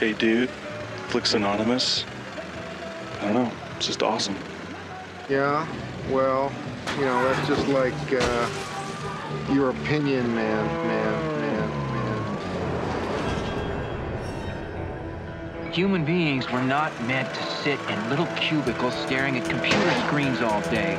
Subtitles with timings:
[0.00, 0.48] Hey Dude,
[1.08, 2.06] Flix Anonymous.
[3.20, 4.34] I don't know, it's just awesome.
[5.28, 5.66] Yeah,
[6.08, 6.50] well,
[6.98, 8.48] you know, that's just like uh,
[9.52, 11.68] your opinion, man, man, man,
[15.60, 15.70] man.
[15.70, 20.62] Human beings were not meant to sit in little cubicles staring at computer screens all
[20.70, 20.98] day.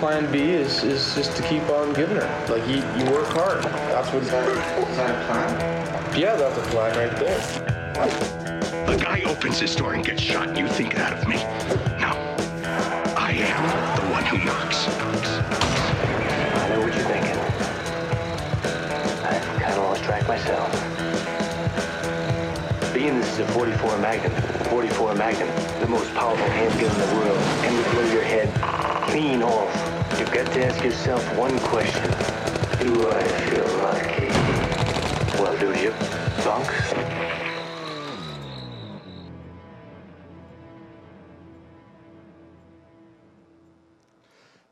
[0.00, 2.26] Plan B is, is just to keep on giving her.
[2.48, 3.62] Like, you, you work hard.
[3.62, 5.79] That's what Is that a plan?
[6.16, 7.40] Yeah, that's a plan right there.
[8.88, 11.36] A guy opens his door and gets shot, and you think that of me.
[12.00, 12.12] No.
[13.16, 14.88] I am the one who knocks.
[14.88, 17.38] I know what you're thinking.
[19.24, 20.70] I've kind of lost track myself.
[22.92, 24.32] Being this is a 44 Magnum,
[24.64, 25.48] 44 Magnum,
[25.80, 28.52] the most powerful handgun in the world, and would blow your head
[29.10, 30.18] clean off.
[30.18, 32.10] You've got to ask yourself one question.
[32.80, 34.19] Do I feel lucky?
[35.40, 35.90] Well, do you,
[36.42, 36.66] punk?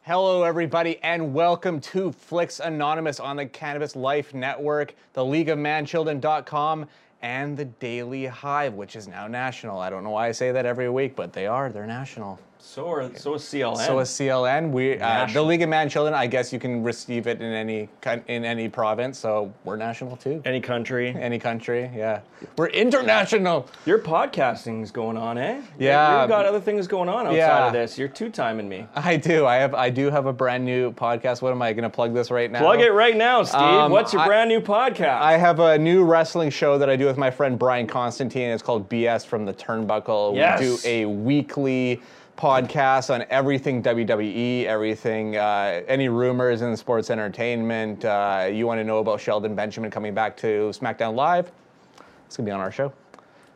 [0.02, 5.56] Hello, everybody, and welcome to Flix Anonymous on the Cannabis Life Network, the League of
[5.56, 6.86] Manchildren.com,
[7.22, 9.78] and the Daily Hive, which is now national.
[9.78, 11.70] I don't know why I say that every week, but they are.
[11.70, 12.38] They're national.
[12.60, 13.86] So are so is CLN.
[13.86, 14.70] So is CLN.
[14.72, 16.12] We uh, the League of Manchildren.
[16.12, 17.88] I guess you can receive it in any
[18.26, 19.16] in any province.
[19.18, 20.42] So we're national too.
[20.44, 21.14] any country.
[21.18, 22.20] Any country, yeah.
[22.56, 23.68] We're international.
[23.86, 25.62] Your podcasting's going on, eh?
[25.78, 26.20] Yeah.
[26.22, 27.66] You've got other things going on outside Yeah.
[27.68, 27.96] of this.
[27.96, 28.86] You're two timing me.
[28.94, 29.46] I do.
[29.46, 29.74] I have.
[29.74, 31.40] I do have a brand new podcast.
[31.42, 32.58] What am I going to plug this right now?
[32.60, 33.60] Plug it right now, Steve.
[33.60, 35.20] Um, What's your I- brand new podcast?
[35.20, 38.50] I have a new wrestling show that I do with my friend Brian Constantine.
[38.50, 40.34] It's called BS from the Turnbuckle.
[40.34, 40.60] Yes.
[40.60, 42.02] We do a weekly
[42.38, 48.04] podcast on everything WWE, everything, uh, any rumors in sports entertainment.
[48.04, 51.50] Uh, you want to know about Shelton Benjamin coming back to SmackDown Live?
[52.26, 52.92] It's gonna be on our show.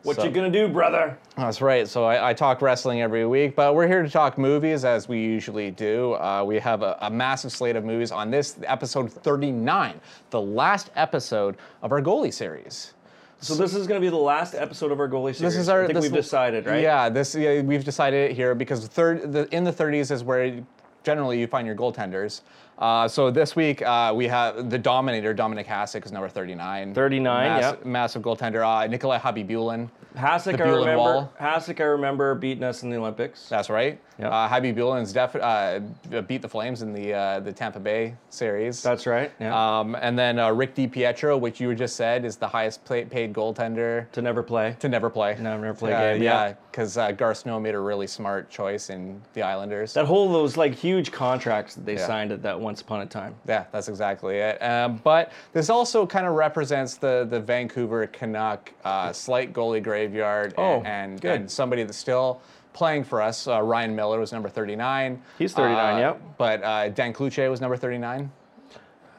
[0.03, 1.17] what so- you gonna do, brother?
[1.37, 1.87] That's right.
[1.87, 5.21] So I, I talk wrestling every week, but we're here to talk movies as we
[5.21, 6.15] usually do.
[6.15, 10.01] Uh, we have a, a massive slate of movies on this episode 39,
[10.31, 12.95] the last episode of our goalie series.
[13.43, 15.41] So this is gonna be the last episode of our goalie series.
[15.41, 15.83] This is our.
[15.83, 16.81] I think we've decided, right?
[16.81, 20.65] Yeah, this yeah, we've decided it here because third the, in the 30s is where
[21.03, 22.43] generally you find your goaltenders.
[22.79, 26.95] Uh, so this week uh, we have the Dominator, Dominik Hasek, is number 39.
[26.95, 27.85] 39, Mass- yep.
[27.85, 28.65] Massive goaltender.
[28.67, 29.89] Uh, Nikolai Khabibulin.
[30.17, 30.97] Hasek, I remember.
[30.99, 31.33] Wall.
[31.41, 33.49] Hasek, I remember beating us in the Olympics.
[33.49, 33.99] That's right.
[34.19, 34.31] Yep.
[34.31, 35.81] Uh, Khabibulin's def- uh,
[36.29, 38.83] beat the Flames in the uh, the Tampa Bay series.
[38.83, 39.33] That's right.
[39.41, 39.79] Yeah.
[39.81, 43.33] Um, and then uh, Rick DiPietro, which you just said is the highest pla paid
[43.33, 44.77] goaltender to never play.
[44.81, 45.35] to never play.
[45.41, 46.55] No, never play a game, Yeah, yeah.
[46.71, 49.95] because uh, Garth Snow made a really smart choice in the Islanders.
[49.95, 52.07] That whole those like huge contracts that they Yeah.
[52.07, 53.35] signed at that once upon a time.
[53.47, 54.63] yeah, that's exactly it.
[54.63, 60.55] Um, but this also kind of represents the the Vancouver Canuck uh, slight goalie graveyard
[60.57, 61.41] Oh, and, and, good.
[61.43, 62.41] and somebody that's still
[62.73, 63.47] playing for us.
[63.47, 65.21] Uh, Ryan Miller was number 39.
[65.39, 66.23] He's 39, Uh, yep.
[66.39, 68.31] But uh, Dan Cloutier was number 39.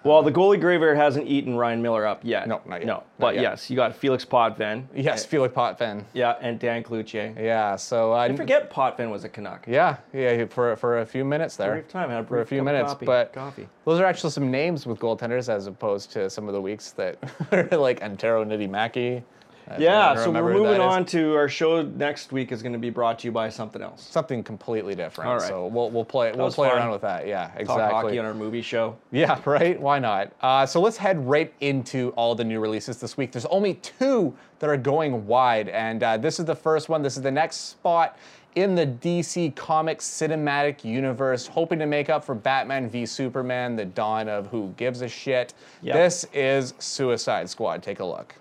[0.03, 2.47] Well, the goalie graveyard hasn't eaten Ryan Miller up yet.
[2.47, 2.87] No, not yet.
[2.87, 3.41] No, but yet.
[3.41, 4.87] yes, you got Felix Potvin.
[4.93, 6.03] Yes, Felix Potvin.
[6.13, 7.33] Yeah, and Dan Cloutier.
[7.39, 9.65] Yeah, so uh, I forget Potvin was a Canuck.
[9.67, 11.71] Yeah, yeah, for for a few minutes there.
[11.71, 13.67] Brief time, had a for a few minutes, coffee- but coffee.
[13.85, 17.17] those are actually some names with goaltenders as opposed to some of the weeks that
[17.51, 19.23] are like Antero Niittymaki.
[19.69, 22.89] I Yeah, so we're moving on to our show next week is going to be
[22.89, 24.07] brought to you by something else.
[24.09, 25.29] something completely different.
[25.29, 25.47] All right.
[25.47, 26.77] So we'll we'll play we'll play fun.
[26.77, 27.27] around with that.
[27.27, 27.75] Yeah, exactly.
[27.75, 28.97] Talk hockey on our movie show.
[29.11, 29.79] Yeah, right?
[29.79, 30.33] Why not?
[30.41, 33.31] Uh, so let's head right into all the new releases this week.
[33.31, 37.01] There's only two that are going wide, and uh, this is the first one.
[37.01, 38.17] This is the next spot
[38.55, 43.85] in the DC Comics cinematic universe, hoping to make up for Batman v Superman, the
[43.85, 45.53] dawn of who gives a shit.
[45.81, 45.95] Yep.
[45.95, 47.81] This is Suicide Squad.
[47.81, 48.35] Take a look.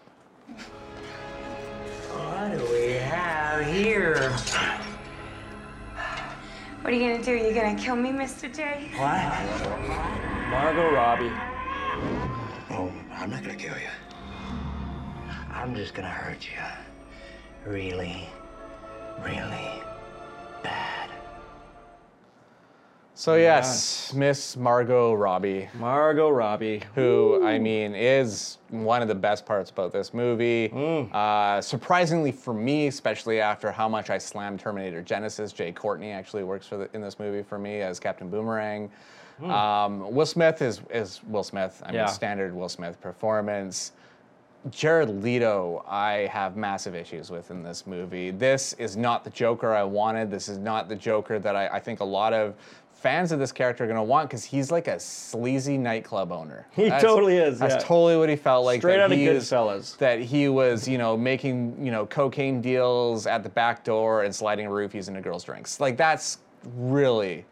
[2.12, 4.30] What do we have here?
[6.82, 7.32] What are you gonna do?
[7.32, 8.52] Are you gonna kill me, Mr.
[8.54, 8.90] J?
[8.96, 10.50] What?
[10.50, 11.30] Margot Robbie.
[12.70, 13.88] Oh, I'm not gonna kill you.
[15.50, 17.70] I'm just gonna hurt you.
[17.70, 18.28] Really,
[19.24, 19.82] really
[20.62, 21.11] bad.
[23.22, 25.68] So yes, Miss Margot Robbie.
[25.74, 26.82] Margot Robbie.
[26.96, 30.70] who I mean is one of the best parts about this movie.
[30.70, 31.14] Mm.
[31.14, 36.42] Uh, surprisingly for me, especially after how much I slammed Terminator Genisys, Jai Courtney actually
[36.42, 38.90] works for the, in this movie for me as Captain Boomerang.
[39.44, 41.80] Um, Will Smith is is Will Smith.
[41.86, 42.08] I mean, Hmm.
[42.08, 43.92] Standard Will Smith performance.
[44.70, 48.30] Jared Leto, I have massive issues with in this movie.
[48.30, 50.30] This is not the Joker I wanted.
[50.30, 52.54] This is not the Joker that I, I think a lot of
[53.02, 56.66] fans of this character are going to want because he's like a sleazy nightclub owner.
[56.74, 57.80] He That's- totally is, That's yeah.
[57.80, 58.80] totally what he felt like.
[58.80, 59.96] Straight out of Goodfellas.
[59.98, 64.34] That he was, you know, making, you know, cocaine deals at the back door and
[64.34, 65.80] sliding roofies into girls' drinks.
[65.80, 66.38] Like that's
[66.76, 67.44] really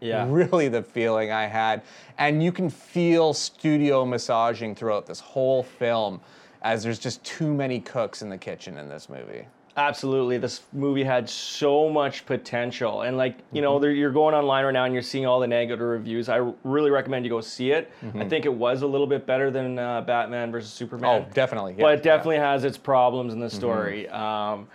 [0.00, 0.26] Yeah.
[0.28, 1.82] really the feeling I had.
[2.16, 6.20] And you can feel studio massaging throughout this whole film
[6.62, 9.46] as there's just too many cooks in the kitchen in this movie.
[9.78, 13.80] Absolutely, this movie had so much potential, and like you Mm-hmm.
[13.82, 16.28] know, you're going online right now and you're seeing all the negative reviews.
[16.28, 17.88] I really recommend you go see it.
[18.02, 18.28] I Mhm.
[18.28, 21.24] think it was a little bit better than uh, Batman versus Superman.
[21.28, 24.08] Oh, definitely, yeah, but it definitely has its problems in the story.
[24.08, 24.66] Um,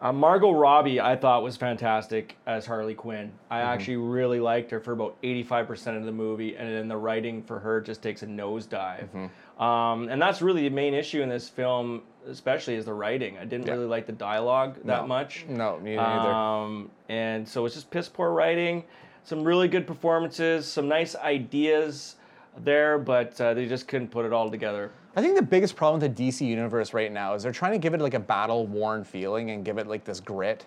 [0.00, 3.32] uh, Margot Robbie, I thought was fantastic as Harley Quinn.
[3.50, 3.64] I Mhm.
[3.64, 7.58] actually really liked her for about 85% of the movie, and then the writing for
[7.58, 9.08] her just takes a nosedive.
[9.08, 9.62] Mm-hmm.
[9.62, 13.38] Um, and that's really the main issue in this film, especially is the writing.
[13.38, 13.72] I didn't Yeah.
[13.74, 15.06] really like the dialogue that No.
[15.06, 15.44] much.
[15.48, 16.32] No, me neither.
[16.32, 18.84] Um, and so it's just piss poor writing,
[19.24, 22.16] some really good performances, some nice ideas
[22.58, 24.90] there, but uh, they just couldn't put it all together.
[25.16, 27.78] I think the biggest problem with the DC universe right now is they're trying to
[27.78, 30.66] give it like a battle worn feeling and give it like this grit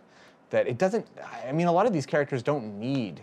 [0.49, 1.05] that it doesn't.
[1.45, 3.21] I mean, a lot of these characters don't need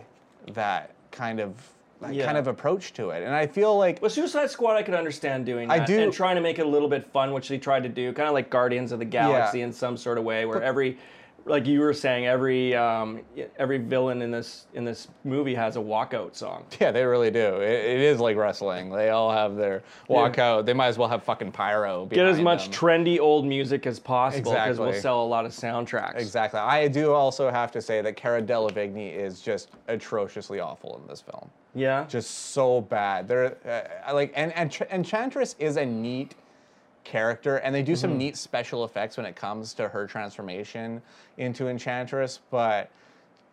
[0.53, 1.53] that kind of
[2.01, 2.25] that Yeah.
[2.25, 5.45] kind of approach to it, and I feel like With Suicide Squad, I could understand
[5.45, 7.57] doing I that do- and trying to make it a little bit fun, which they
[7.57, 10.45] tried to do, kind of like Guardians of the Galaxy in some sort of way,
[10.45, 10.97] where every,
[11.45, 13.21] like you were saying, every um,
[13.57, 16.65] every villain in this in this movie has a walkout song.
[16.81, 17.61] Yeah, they really do.
[17.61, 18.89] It, it is like wrestling.
[18.89, 20.65] They all have their walkout.
[20.65, 22.05] They might as well have fucking pyro.
[22.07, 22.73] Get as much them.
[22.73, 26.17] trendy old music as possible because we'll sell a lot of soundtracks.
[26.17, 26.59] Exactly.
[26.59, 31.21] I do also have to say that Cara Delevingne is just atrociously awful in this
[31.21, 31.49] film.
[31.75, 32.05] Yeah.
[32.07, 33.27] Just so bad.
[33.27, 33.57] They're
[34.07, 36.35] uh, like and, and Enchantress is a neat
[37.05, 38.17] character, and they do some Mhm.
[38.17, 41.01] neat special effects when it comes to her transformation
[41.37, 42.89] into Enchantress, but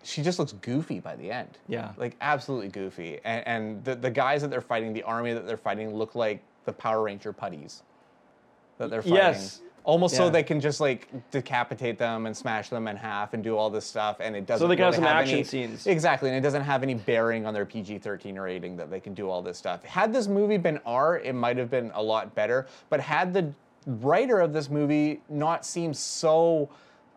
[0.03, 1.59] she just looks goofy by the end.
[1.69, 1.93] Yeah.
[1.97, 3.21] Like absolutely goofy.
[3.25, 6.41] And, and the, the guys that they're fighting, the army that they're fighting, look like
[6.65, 7.83] the Power Ranger putties
[8.79, 9.17] that they're fighting.
[9.17, 9.61] Yes.
[9.85, 13.57] Almost so they can just like decapitate them and smash them in half and do
[13.57, 14.65] all this stuff, and it doesn't.
[14.65, 15.87] So they can have really some action any- scenes.
[15.87, 19.29] Exactly, and it doesn't have any bearing on their PG-13 rating that they can do
[19.29, 19.83] all this stuff.
[19.85, 22.67] Had this movie been R, it might have been a lot better.
[22.91, 23.53] But had the
[23.87, 26.69] writer of this movie not seemed so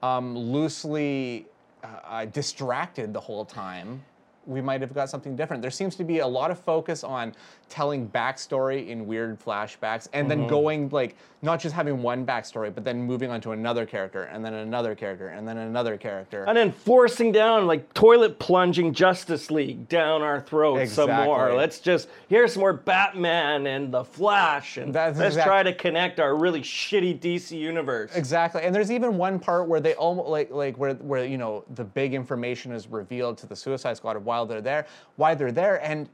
[0.02, 1.46] um, loosely
[1.84, 4.04] uh, uh, distracted the whole time,
[4.46, 5.62] we might have got something different.
[5.62, 7.34] There seems to be a lot of focus on
[7.70, 10.50] telling backstory in weird flashbacks and then Mhm.
[10.50, 14.44] going like not just having one backstory, but then moving on to another character and
[14.44, 16.44] then another character and then another character.
[16.48, 21.54] And then forcing down, like toilet plunging Justice League down our throats some more.
[21.54, 25.74] Let's just, here's some more Batman and The Flash, and That's let's exact- try to
[25.74, 28.16] connect our really shitty DC universe.
[28.16, 31.64] Exactly, and there's even one part where they almost like like where where you know
[31.76, 34.86] the big information is revealed to the Suicide Squad while they're there,
[35.16, 36.10] why they're there, and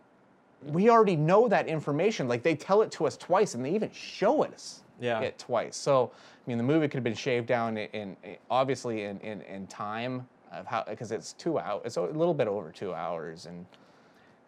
[0.68, 2.28] we already know that information.
[2.28, 5.22] Like they tell it to us twice, and they even show us Yeah.
[5.22, 5.76] it twice.
[5.76, 9.42] So I mean, the movie could have been shaved down in, in obviously in, in
[9.42, 13.48] in time of how because it's two hours, it's a little bit over two hours,
[13.48, 13.66] and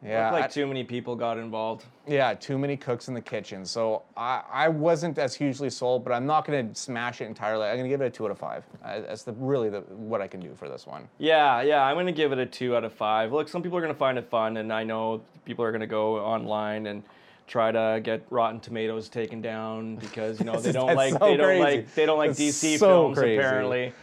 [0.05, 1.85] yeah, Looked like I- too many people got involved.
[2.07, 3.65] yeah, too many cooks in the kitchen.
[3.65, 7.65] So I, I wasn't as hugely sold, but I'm not going to smash it entirely.
[7.67, 8.63] I'm going to give it a two out of five.
[8.83, 11.07] That's the really the what I can do for this one.
[11.19, 13.31] Yeah, yeah, I'm gonna give it a two out of five.
[13.31, 16.17] Look, some people are gonna find it fun, and I know people are gonna go
[16.19, 17.03] online and
[17.47, 21.37] try to get Rotten Tomatoes taken down because you know they don't like so they
[21.37, 21.61] don't crazy.
[21.63, 23.37] like they don't like That's DC so films crazy.
[23.37, 23.93] apparently.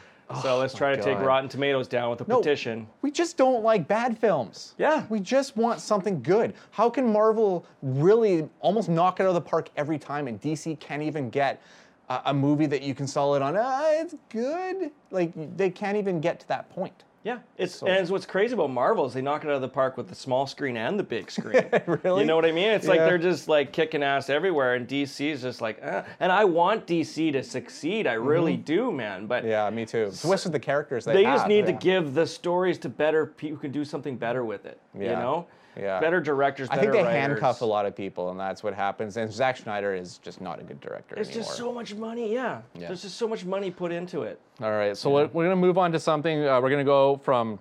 [0.43, 2.39] So let's Oh try to take Rotten Tomatoes down with a No.
[2.39, 2.87] petition.
[3.03, 4.75] We just don't like bad films.
[4.79, 5.05] Yeah.
[5.09, 6.55] We just want something good.
[6.71, 10.79] How can Marvel really almost knock it out of the park every time, and DC
[10.79, 11.61] can't even get
[12.09, 13.57] a, a movie that you can solid on?
[13.57, 14.91] Ah, it's good.
[15.11, 17.05] Like they can't even get to that point.
[17.23, 19.61] Yeah, it's So- and it's what's crazy about Marvel is they knock it out of
[19.61, 21.65] the park with the small screen and the big screen.
[22.03, 22.23] Really?
[22.23, 22.71] You know what I mean?
[22.71, 26.03] It's like they're just like kicking ass everywhere, and DC is just like, eh.
[26.19, 28.07] and I want DC to succeed.
[28.07, 28.65] I really Mhm.
[28.65, 29.27] do, man.
[29.27, 30.05] But Yeah, me too.
[30.05, 33.27] Especially with the characters they, they just have, need to give the stories to better
[33.27, 34.79] people who can do something better with it.
[34.95, 35.19] You Yeah.
[35.21, 35.47] know?
[35.77, 36.01] Yeah.
[36.01, 37.13] Better directors, I think they writers.
[37.13, 39.17] handcuff a lot of people, and that's what happens.
[39.17, 41.45] And Zack Snyder is just not a good director There's anymore.
[41.45, 42.63] just so much money, yeah.
[42.75, 42.89] Yeah.
[42.89, 44.41] There's just so much money put into it.
[44.61, 46.47] All right, so we're, we're going to move on to something.
[46.47, 47.59] Uh, we're going to go from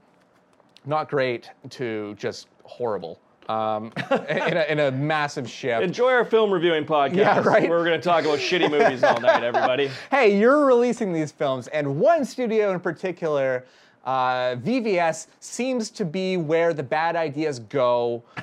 [0.86, 3.92] not great to just horrible um,
[4.30, 5.82] in, a, in a massive shift.
[5.84, 7.16] Enjoy our film reviewing podcast.
[7.16, 7.68] Yeah, right.
[7.68, 9.90] We're going to talk about shitty movies all night, everybody.
[10.12, 13.66] hey, you're releasing these films, and one studio in particular,
[14.06, 18.24] uh, VVS, seems to be where the bad ideas go.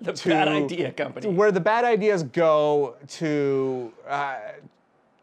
[0.00, 1.28] The to- bad idea company.
[1.28, 4.36] Where the bad ideas go to uh,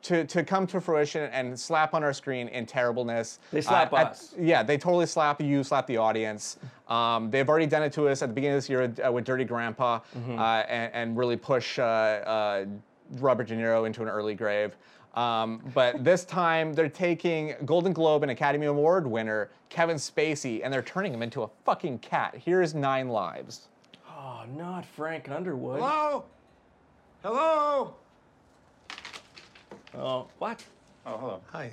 [0.03, 3.39] to, to come to fruition and slap on our screen in terribleness.
[3.51, 4.35] They slap Uh, at- us.
[4.37, 6.57] yeah, they totally slap you, slap the audience.
[6.89, 9.23] Um, they've already done it to us at the beginning of this year uh, with
[9.23, 10.37] Dirty Grandpa Mm-hmm.
[10.37, 12.65] uh, and, and really push uh, uh,
[13.19, 14.75] Robert De Niro into an early grave.
[15.13, 20.73] Um, but this time they're taking Golden Globe and Academy Award winner Kevin Spacey and
[20.73, 22.35] they're turning him into a fucking cat.
[22.43, 23.67] Here's Nine Lives.
[24.09, 25.79] Oh, not Frank Underwood.
[25.79, 26.25] Hello?
[27.23, 27.93] Hello?
[29.95, 30.63] Oh, what?
[31.05, 31.41] Oh, hello.
[31.51, 31.71] Hi.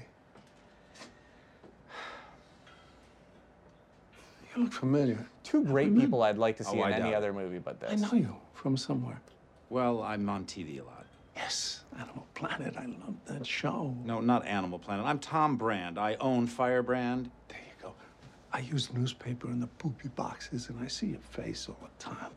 [4.55, 5.25] You look familiar.
[5.45, 7.81] Two great people I'd like to see Oh, in I any doubt other movie but
[7.81, 7.91] this.
[7.93, 9.21] I know you from somewhere.
[9.71, 11.00] Well, I'm on TV a lot.
[11.43, 12.75] Yes, Animal Planet.
[12.77, 13.97] I love that show.
[14.05, 15.07] No, not Animal Planet.
[15.07, 15.99] I'm Tom Brand.
[15.99, 17.31] I own Firebrand.
[17.49, 17.95] There you go.
[18.53, 22.31] I use newspaper in the poopy boxes, and I see your face all the time.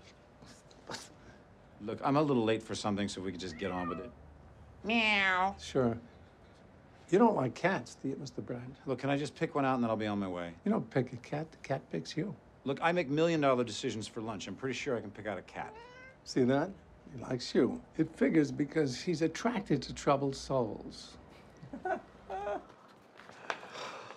[1.82, 4.12] Look, I'm a little late for something, so we could just get on with it.
[4.86, 5.56] Meow.
[5.62, 5.98] Sure.
[7.10, 8.44] You don't like cats, do you, Mr.
[8.44, 8.76] Brand?
[8.86, 10.54] Look, can I just pick one out and then I'll be on my way?
[10.64, 11.52] You don't pick a cat.
[11.52, 12.34] The cat picks you.
[12.64, 14.48] Look, I make million dollar decisions for lunch.
[14.48, 15.74] I'm pretty sure I can pick out a cat.
[16.24, 16.70] See that?
[17.13, 17.82] He likes you.
[17.98, 21.17] It figures because he's attracted to troubled souls.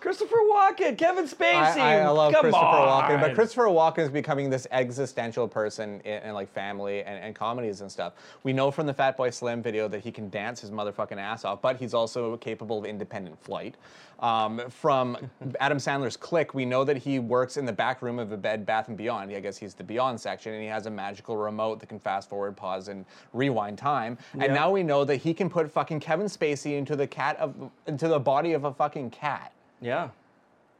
[0.07, 1.81] Christopher Walken, Kevin Spacey.
[1.81, 3.03] I, I love Come Christopher on.
[3.03, 7.35] Walken, but Christopher Walken is becoming this existential person in, in like family and, and
[7.35, 8.13] comedies and stuff.
[8.43, 11.61] We know from the Fatboy Slim video that he can dance his motherfucking ass off,
[11.61, 13.75] but he's also capable of independent flight.
[14.19, 15.17] Um, from
[15.59, 18.65] Adam Sandler's Click, we know that he works in the back room of a Bed
[18.65, 19.29] Bath and Beyond.
[19.35, 22.29] I guess he's the Beyond section, and he has a magical remote that can fast
[22.29, 24.17] forward, pause, and rewind time.
[24.39, 27.53] And now we know that he can put fucking Kevin Spacey into the cat of
[27.87, 29.51] into the body of a fucking cat.
[29.81, 30.09] Yeah.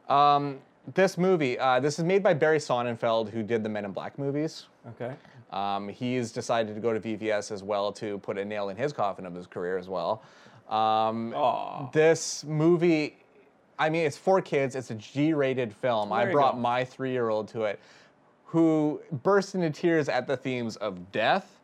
[0.08, 0.58] Um,
[0.94, 4.18] this movie, uh, this is made by Barry Sonnenfeld, who did the Men in Black
[4.18, 4.66] movies.
[4.88, 5.14] Okay.
[5.50, 8.92] Um, he's decided to go to VVS as well to put a nail in his
[8.92, 10.22] coffin of his career as well.
[10.68, 11.34] Um,
[11.92, 13.16] this movie,
[13.78, 14.74] I mean, it's for kids.
[14.74, 16.10] It's a G-rated film.
[16.10, 16.60] There I brought go.
[16.60, 17.80] my three-year-old to it,
[18.44, 21.57] who burst into tears at the themes of death,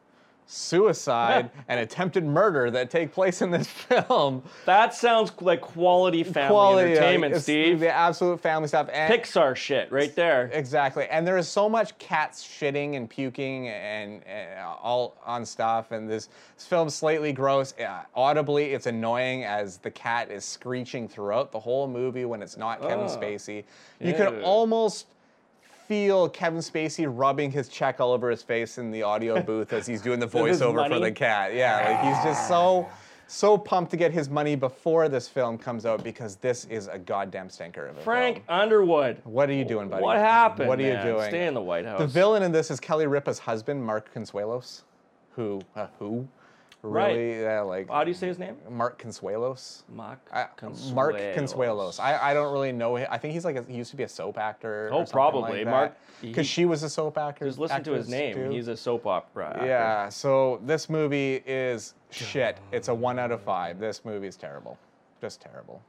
[0.46, 4.42] suicide, and attempted murder that take place in this film.
[4.66, 7.80] That sounds like quality family Quality, entertainment, it's Steve.
[7.80, 8.88] The absolute family stuff.
[8.92, 10.50] And Pixar shit right there.
[10.52, 11.06] Exactly.
[11.08, 15.92] And there is so much cats shitting and puking and, and all on stuff.
[15.92, 17.74] And this, this film's slightly gross.
[17.78, 22.56] Uh, audibly, it's annoying as the cat is screeching throughout the whole movie when it's
[22.56, 23.08] not Kevin Oh.
[23.08, 23.64] Spacey.
[24.00, 25.06] You could almost
[25.88, 29.86] feel Kevin Spacey rubbing his check all over his face in the audio booth as
[29.86, 31.54] he's doing the voiceover for the cat.
[31.54, 32.88] Yeah, like he's just so
[33.26, 36.98] so pumped to get his money before this film comes out because this is a
[36.98, 38.60] goddamn stinker of a Frank film.
[38.60, 39.20] Underwood.
[39.24, 40.02] What are you doing, buddy?
[40.02, 40.68] What happened?
[40.68, 41.06] What are man?
[41.06, 41.28] you doing?
[41.28, 41.98] Stay in the White House.
[41.98, 44.82] The villain in this is Kelly Ripa's husband, Mark Consuelos,
[45.32, 46.28] who uh, who
[46.84, 47.16] Right.
[47.16, 48.56] really uh, like How do you say his name?
[48.68, 49.82] Mark Consuelos.
[49.88, 50.46] Mark I-
[50.92, 51.98] Mark Consuelos.
[51.98, 53.08] I, I don't really know him.
[53.10, 54.90] I think he's like a, he used to be a soap actor.
[54.92, 55.64] Oh, probably.
[55.64, 57.46] like Mark- because she was a soap actor.
[57.46, 58.34] Just listen to his name.
[58.34, 58.50] too.
[58.50, 59.66] He's a soap opera actor.
[59.66, 60.08] Yeah.
[60.10, 62.58] So this movie is shit.
[62.72, 63.78] It's a one out of five.
[63.78, 64.78] This movie is terrible.
[65.20, 65.82] Just terrible.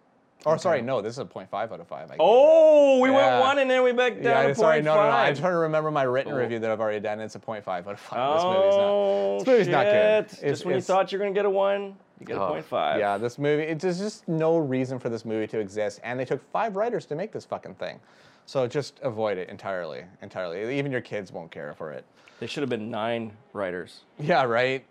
[0.46, 2.12] Oh, or sorry, no, this is a 0.5 out of five.
[2.12, 3.16] I Oh, we Yeah.
[3.16, 5.10] went one and then we back down yeah, to sorry, point no, no, no.
[5.10, 6.38] I'm trying to remember my written Oh.
[6.38, 7.20] review that I've already done.
[7.20, 8.20] It's a 0.5 out of 5.
[8.20, 9.40] Oh, this movie's not.
[9.40, 10.25] This movie's not good.
[10.25, 12.50] It's- Just when you thought you were gonna get a one, you get a Oh,
[12.50, 13.00] point five.
[13.00, 16.00] Yeah, this movie, it, there's just no reason for this movie to exist.
[16.04, 18.00] And they took five writers to make this fucking thing.
[18.46, 20.04] So just avoid it entirely.
[20.22, 20.78] Entirely.
[20.78, 22.06] Even your kids won't care for it.
[22.40, 24.02] They should have been nine writers.
[24.20, 24.86] Yeah, right?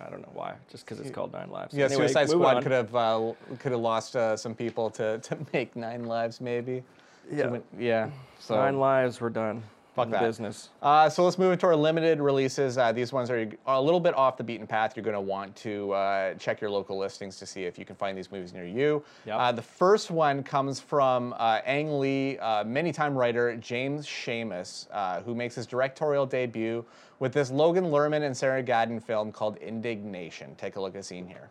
[0.00, 0.54] I don't know why.
[0.70, 1.74] Just because it's called Nine Lives.
[1.74, 2.62] Yeah, Anyway, Suicide Squad on.
[2.62, 6.82] could have uh, could have lost uh, some people to, to make nine lives, maybe.
[7.30, 7.44] Yeah.
[7.50, 8.10] So, yeah.
[8.38, 9.62] So Nine lives were done.
[9.98, 10.22] Fuck that.
[10.22, 10.70] business.
[10.82, 12.78] Uh, so let's move into our limited releases.
[12.78, 14.96] Uh, these ones are a little bit off the beaten path.
[14.96, 17.96] You're going to want to uh, check your local listings to see if you can
[17.96, 19.04] find these movies near you.
[19.26, 19.38] Yep.
[19.38, 25.20] Uh, the first one comes from uh, Ang Lee, uh, many-time writer James Schamus, uh,
[25.22, 26.84] who makes his directorial debut
[27.18, 30.54] with this Logan Lerman and Sarah Gadon film called Indignation.
[30.56, 31.50] Take a look at the scene here.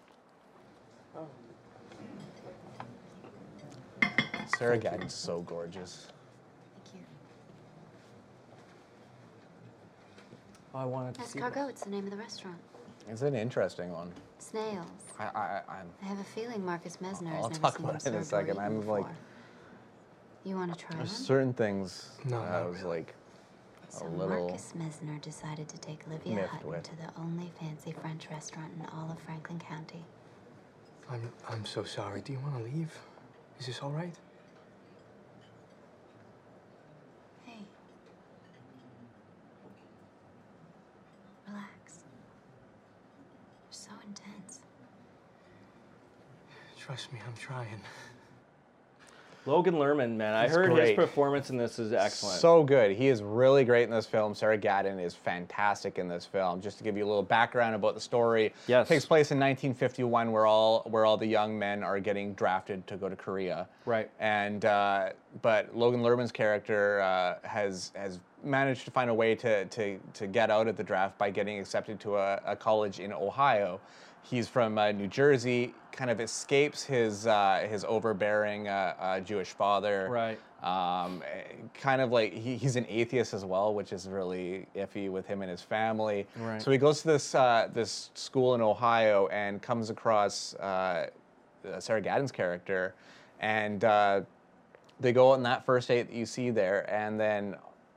[4.57, 6.07] Sarah Gadon's so gorgeous.
[10.77, 11.39] I wanted to see.
[11.39, 12.57] Escargot, it's the name of the restaurant.
[13.09, 14.11] It's an interesting one.
[14.39, 14.85] Snails.
[15.19, 17.99] I, I, I'm, I have a feeling Marcus Messner has I'll never talk seen about
[18.01, 18.59] them it in a second.
[18.59, 19.15] I'm eaten like, before.
[20.43, 20.99] You want to try one?
[20.99, 23.15] there's certain things No, that I not was like
[23.89, 24.47] a So little.
[24.49, 26.83] Marcus Messner decided to take Livia miffed Hutton with.
[26.83, 30.03] to the only fancy French restaurant in all of Franklin County.
[31.09, 32.21] I'm, I'm so sorry.
[32.21, 32.93] Do you want to leave?
[33.59, 34.13] Is this all right?
[43.77, 44.59] so intense.
[46.79, 47.81] Trust me, I'm trying.
[49.47, 52.39] Logan Lerman, man, I He's heard his performance in this is excellent.
[52.41, 52.91] So good.
[52.91, 54.35] He is really great in this film.
[54.35, 56.59] Sarah Gadon is fantastic in this film.
[56.59, 58.89] Just to give you a little background about the story, Yes.
[58.89, 62.97] takes place in 1951, where all where all the young men are getting drafted to
[62.97, 63.69] go to Korea.
[63.85, 64.11] Right.
[64.19, 65.11] And uh,
[65.41, 70.27] but Logan Lerman's character uh, has has managed to find a way to to to
[70.27, 73.79] get out of the draft by getting accepted to a, a college in Ohio.
[74.23, 75.73] He's from uh, New Jersey.
[75.91, 80.07] Kind of escapes his uh, his overbearing uh, uh, Jewish father.
[80.09, 80.39] Right.
[80.63, 85.09] Um, eh, kind of like he, he's an atheist as well, which is really iffy
[85.09, 86.27] with him and his family.
[86.35, 86.61] Right.
[86.61, 91.07] So he goes to this uh, this school in Ohio and comes across uh,
[91.79, 92.93] Sarah Gadon's character,
[93.39, 94.21] and uh,
[94.99, 97.55] they go on that first date that you see there, and then,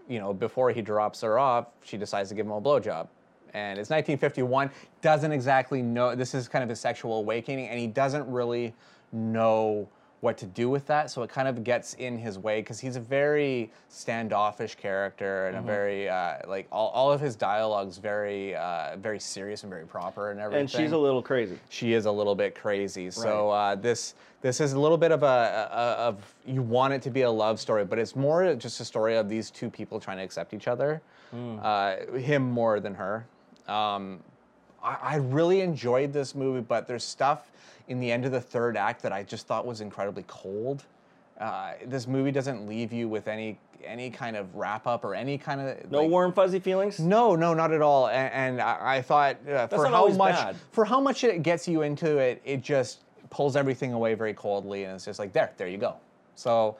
[0.09, 3.09] you know, before he drops her off, she decides to give him a blowjob.
[3.55, 4.71] And it's 1951.
[5.03, 6.15] Doesn't exactly know.
[6.15, 8.75] This is kind of his sexual awakening, and he doesn't really
[9.13, 9.89] know
[10.21, 11.11] what to do with that.
[11.11, 15.57] So it kind of gets in his way because he's a very standoffish character and
[15.57, 15.61] Mhm.
[15.61, 19.87] a very uh, like all, all of his dialogues very uh, very serious and very
[19.87, 20.61] proper and everything.
[20.61, 21.59] and she's a little crazy.
[21.71, 23.11] She is a little bit crazy.
[23.11, 25.77] So uh, this this is a little bit of a, a
[26.09, 29.17] of you want it to be a love story, but it's more just a story
[29.17, 31.01] of these two people trying to accept each other.
[31.35, 31.61] Mm.
[31.63, 33.25] Uh, him more than her.
[33.71, 34.21] Um,
[34.83, 37.51] I, I really enjoyed this movie, but there's stuff
[37.89, 40.85] in the end of the third act that I just thought was incredibly cold.
[41.39, 45.39] Uh, this movie doesn't leave you with any any kind of wrap up or any
[45.39, 47.01] kind of No warm fuzzy feelings.
[47.01, 48.09] no, no, not at all.
[48.09, 50.57] And, and I, I thought uh, for how much bad.
[50.71, 54.85] for how much it gets you into it, it just pulls everything away very coldly,
[54.85, 55.97] and it's just like there, there you go.
[56.35, 56.77] So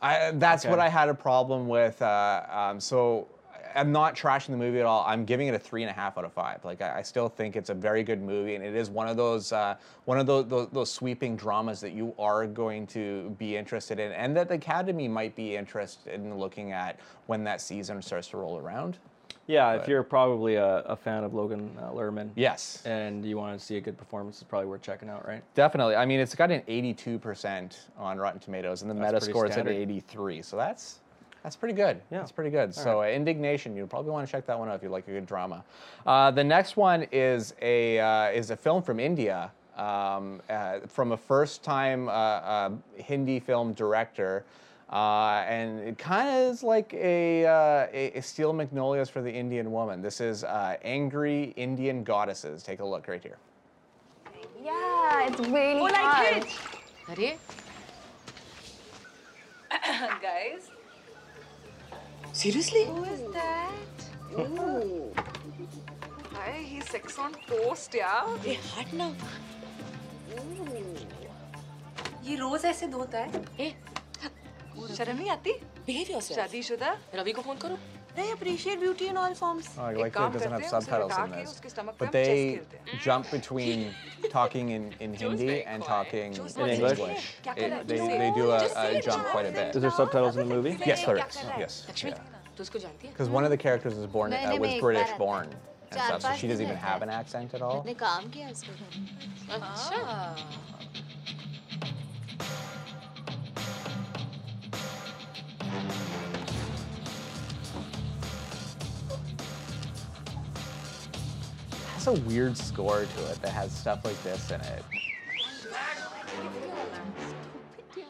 [0.00, 2.02] I, that's what I had a problem with.
[2.02, 3.28] Uh, um, so
[3.74, 5.04] I'm not trashing the movie at all.
[5.06, 6.64] I'm giving it a three and a half out of five.
[6.64, 9.16] Like I, I still think it's a very good movie, and it is one of
[9.16, 13.56] those uh, one of those, those those sweeping dramas that you are going to be
[13.56, 18.00] interested in, and that the Academy might be interested in looking at when that season
[18.02, 18.98] starts to roll around.
[19.46, 22.30] Yeah, if you're probably a, a fan of Logan uh, Lerman.
[22.36, 22.82] Yes.
[22.84, 25.42] And you want to see a good performance, it's probably worth checking out, right?
[25.54, 25.96] Definitely.
[25.96, 29.56] I mean, it's got an 82% on Rotten Tomatoes, and the That's Meta score is
[29.56, 30.42] at 83.
[30.42, 31.00] So that's
[31.42, 32.00] that's pretty good.
[32.10, 32.18] Yeah.
[32.18, 32.68] That's pretty good.
[32.76, 35.08] All so uh, Indignation, you'll probably want to check that one out if you like
[35.08, 35.64] a good drama.
[36.06, 41.12] Uh, the next one is a uh, is a film from India, um, uh, from
[41.12, 44.44] a first-time uh, uh, Hindi film director.
[44.90, 49.30] Uh, and it kind of is like a, uh, a, a Steel Magnolias for the
[49.32, 50.02] Indian woman.
[50.02, 52.62] This is uh, Angry Indian Goddesses.
[52.62, 53.38] Take a look right here.
[54.62, 56.36] Yeah, it's really Oh, like hard.
[56.44, 56.46] it.
[57.10, 57.30] अरे
[60.22, 60.68] guys
[62.32, 62.84] Seriously?
[62.84, 63.72] who is that
[64.32, 65.12] Ooh.
[66.34, 69.12] Hi, he's sex on post yeah Hey, hot now.
[72.24, 73.68] ये रोज ऐसे धोता है ए
[74.96, 75.52] शर्म नहीं आती
[75.86, 77.76] behave yourself शादीशुदा रवि को फ़ोन करो
[78.14, 79.68] They appreciate beauty in all forms.
[79.78, 81.60] Oh, I like that it doesn't have subtitles in this.
[81.98, 82.60] But they
[83.00, 83.94] jump between
[84.30, 87.36] talking in, in Hindi and talking in English.
[87.56, 89.74] It, they, they do a, a jump quite a bit.
[89.74, 90.78] Is there subtitles in the movie?
[90.84, 91.38] Yes, there is.
[91.58, 91.86] Yes.
[91.86, 93.32] Because yeah.
[93.32, 95.48] one of the characters was born uh, was British born
[95.90, 97.86] and stuff, so she doesn't even have an accent at all.
[99.50, 100.36] Oh.
[112.04, 114.84] Has a weird score to it that has stuff like this in it.
[117.96, 118.04] Yeah,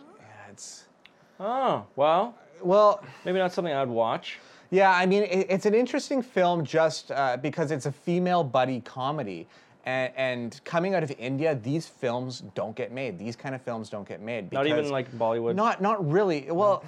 [0.51, 0.85] it's
[1.39, 4.39] Oh, well, well, maybe not something I'd watch.
[4.71, 8.81] Yeah, I mean, it, it's an interesting film just uh, because it's a female buddy
[8.81, 9.47] comedy.
[9.85, 13.19] And, and coming out of India, these films don't get made.
[13.19, 14.53] These kind of films don't get made.
[14.53, 15.57] Not even like Bollywood.
[15.57, 16.51] Not, not really.
[16.51, 16.85] Well,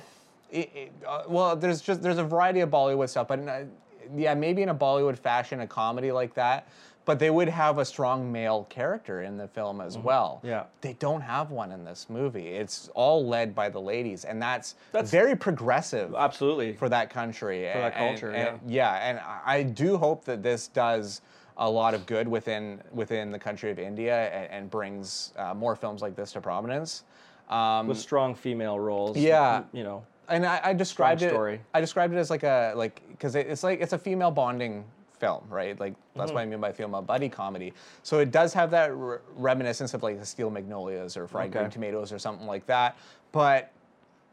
[0.50, 3.64] it, it, uh, well, there's just there's a variety of Bollywood stuff, but uh,
[4.14, 6.68] yeah, maybe in a Bollywood fashion, a comedy like that.
[7.06, 10.40] But they would have a strong male character in the film as well.
[10.42, 10.64] Yeah.
[10.80, 12.48] They don't have one in this movie.
[12.48, 16.72] It's all led by the ladies, and that's, That's- very progressive Absolutely.
[16.72, 20.68] for that country For that and- culture, and- yeah and I- do hope that this
[20.68, 21.20] does
[21.58, 25.76] a lot of good within within the country of india and, and brings uh, more
[25.76, 27.04] films like this to prominence
[27.48, 29.16] um, With strong female roles.
[29.16, 29.62] Yeah.
[29.72, 30.04] You know.
[30.28, 31.28] and I, I described it.
[31.30, 31.60] story.
[31.74, 34.84] I described it as like a like because it's like it's a female bonding
[35.18, 35.78] film, right?
[35.78, 36.34] Like that's Mm-hmm.
[36.34, 37.72] what I mean by film, a buddy comedy.
[38.02, 41.58] So it does have that re- reminiscence of like the Steel Magnolias or Fried Okay.
[41.60, 42.96] Green Tomatoes or something like that.
[43.32, 43.72] But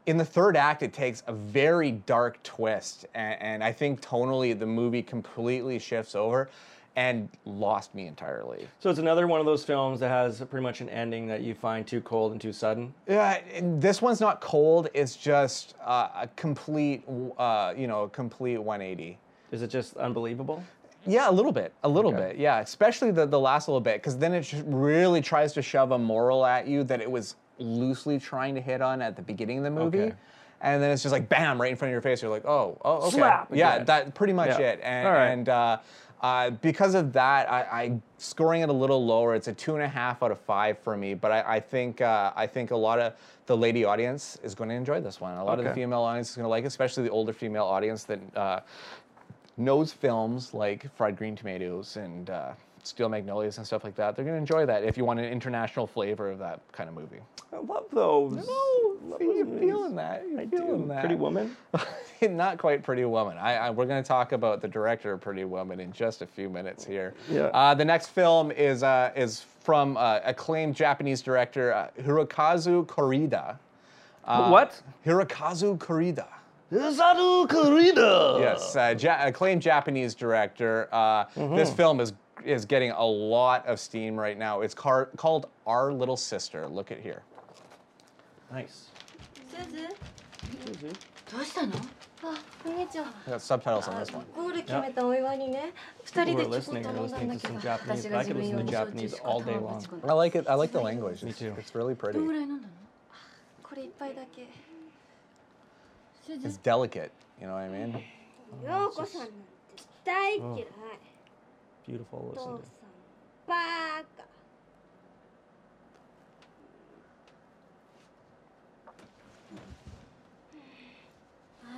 [0.06, 4.58] in the third act, it takes a very dark twist, and, and I think tonally
[4.58, 6.48] the movie completely shifts over.
[6.94, 8.68] and lost me entirely.
[8.80, 11.54] So it's another one of those films that has pretty much an ending that you
[11.54, 12.92] find too cold and too sudden.
[13.08, 14.88] Yeah, this one's not cold.
[14.92, 17.02] It's just uh, a complete,
[17.38, 19.16] uh, you know, a complete 180.
[19.52, 20.64] Is it just unbelievable?
[21.06, 22.28] Yeah, a little bit, a little Okay.
[22.28, 22.36] bit.
[22.38, 25.92] Yeah, especially the the last little bit, because then it just really tries to shove
[25.92, 29.58] a moral at you that it was loosely trying to hit on at the beginning
[29.58, 30.00] of the movie.
[30.00, 30.14] Okay.
[30.62, 32.22] And then it's just like bam, right in front of your face.
[32.22, 33.16] You're like, oh, oh, okay.
[33.18, 33.86] Slap Yeah, again.
[33.86, 34.70] that pretty much Yeah.
[34.70, 34.80] it.
[34.82, 35.26] And, All right.
[35.26, 35.78] and uh,
[36.20, 39.34] uh, because of that, I, I scoring it a little lower.
[39.34, 41.14] It's a two and a half out of five for me.
[41.14, 43.14] But I, I think uh, I think a lot of
[43.46, 45.36] the lady audience is going to enjoy this one.
[45.36, 47.64] A lot of the female audience is going to like it, especially the older female
[47.64, 48.60] audience that uh,
[49.56, 54.16] knows films like Fried Green Tomatoes and uh, Steel Magnolias and stuff like that.
[54.16, 56.94] They're going to enjoy that if you want an international flavor of that kind of
[56.94, 57.20] movie.
[57.52, 58.32] I love those.
[58.34, 60.24] No, see, you're feeling that.
[60.28, 61.00] You're feeling that.
[61.00, 61.56] Pretty Woman.
[62.22, 63.36] Not quite Pretty Woman.
[63.38, 66.26] I, I, we're going to talk about the director of Pretty Woman in just a
[66.26, 67.14] few minutes here.
[67.30, 67.46] Yeah.
[67.48, 73.58] Uh, the next film is uh, is from uh, acclaimed Japanese director uh, Hirokazu Kore-eda.
[74.24, 74.80] Uh, What?
[75.06, 76.26] Hirokazu Kore-eda.
[76.71, 78.39] Hirokazu Korida.
[78.41, 80.89] Yes, uh, ja- acclaimed Japanese director.
[80.91, 81.75] Uh, This Mhm.
[81.75, 82.13] film is
[82.45, 84.61] is getting a lot of steam right now.
[84.61, 86.67] It's car- called Our Little Sister.
[86.67, 87.23] Look at here.
[88.53, 88.91] Nice.
[89.49, 89.87] すず
[91.35, 91.73] どうしたの
[92.23, 94.25] あ、こんにちは I got subtitles on this one.
[94.35, 96.83] ゴール決めたお祝いにね二人 We're でチョコ listening.
[96.83, 97.97] 頼 We're んだん listening だ to けど some Japanese.
[97.97, 99.67] 私 I が could 自分 listen 用 to に焼 Japanese 酎 all 片 day 方
[99.67, 99.75] long.
[99.75, 100.49] ぶち込ん I だ like it.
[100.49, 101.23] I like the language.
[101.25, 101.53] Me It's, too.
[101.57, 102.19] it's really ど pretty.
[102.19, 102.73] んぐらい飲んだの
[103.11, 103.15] あ
[103.63, 104.47] これ一杯だけす
[106.27, 107.11] It's ず delicate.
[107.39, 107.93] You know what I mean?
[108.65, 109.33] ようこさんなんて
[110.05, 110.67] 大嫌い
[111.87, 112.17] Beautiful.
[112.17, 112.43] お Listen 父 to.
[112.43, 112.61] さん
[113.47, 113.55] バ
[114.05, 114.27] カ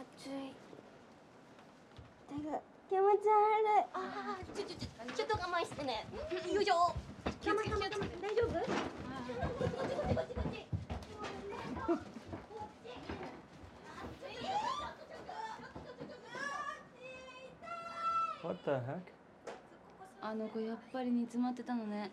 [0.02, 0.54] 暑い
[2.90, 2.96] 手
[18.45, 19.01] What the heck?
[20.21, 22.11] あの子やっぱり煮詰まってたのね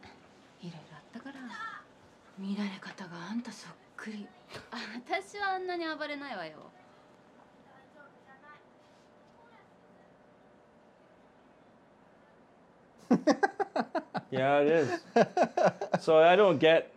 [0.62, 1.36] いろいろあったから
[2.38, 4.26] 見られ方があんたそっくり
[4.72, 6.72] あ 私はあんなに暴れないわよ
[14.32, 15.04] Yeah, it is.
[16.00, 16.94] so I don't get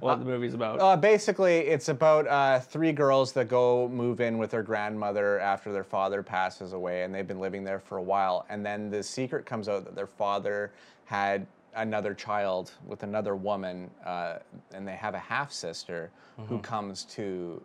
[0.00, 0.80] what the movie's about.
[0.80, 5.72] Uh, basically, it's about uh, three girls that go move in with their grandmother after
[5.72, 8.44] their father passes away, and they've been living there for a while.
[8.48, 10.72] And then the secret comes out that their father
[11.04, 14.38] had another child with another woman, uh,
[14.72, 16.10] and they have a half sister
[16.48, 16.62] who Mhm.
[16.62, 17.62] comes to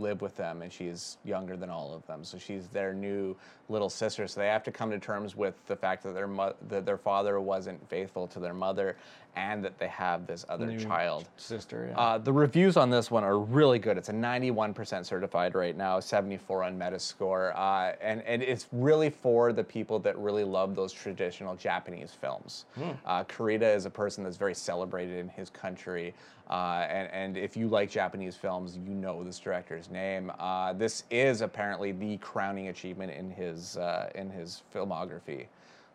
[0.00, 2.22] live with them, and she's younger than all of them.
[2.22, 3.34] So she's their new
[3.68, 4.28] little sister.
[4.28, 6.96] So they have to come to terms with the fact that their mo- that their
[6.96, 8.96] father wasn't faithful to their mother,
[9.38, 11.28] and that they have this other New child.
[11.36, 11.88] sister.
[11.90, 11.98] Yeah.
[11.98, 13.96] Uh, the reviews on this one are really good.
[13.96, 19.52] It's a 91% certified right now, 74 on Metascore, uh, and and it's really for
[19.52, 22.64] the people that really love those traditional Japanese films.
[22.74, 22.90] Hmm.
[23.06, 26.14] Uh, Kurita is a person that's very celebrated in his country,
[26.50, 30.32] uh, and and if you like Japanese films, you know this director's name.
[30.38, 35.46] Uh, this is apparently the crowning achievement in his uh, in his filmography.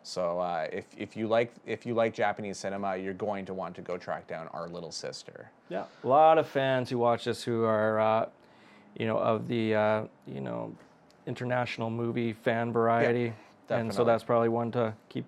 [0.04, 3.74] So uh, if, if you like if you like Japanese cinema, you're going to want
[3.76, 5.50] to go track down Our Little Sister.
[5.70, 8.26] Yeah, a lot of fans who watch this who are, uh,
[8.98, 10.74] you know, of the, uh, you know,
[11.26, 13.32] international movie fan variety,
[13.70, 15.24] and so that's probably one to keep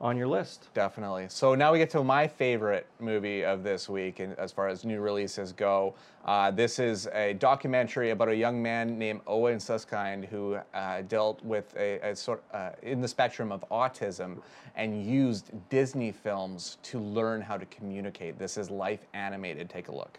[0.00, 0.68] on your list.
[0.72, 1.26] Definitely.
[1.28, 4.84] So now we get to my favorite movie of this week, and as far as
[4.84, 10.24] new releases go, uh, this is a documentary about a young man named Owen Suskind
[10.24, 14.40] who uh, dealt with a, a sort uh, in the spectrum of autism
[14.74, 18.38] and used Disney films to learn how to communicate.
[18.38, 19.68] This is life animated.
[19.68, 20.18] Take a look.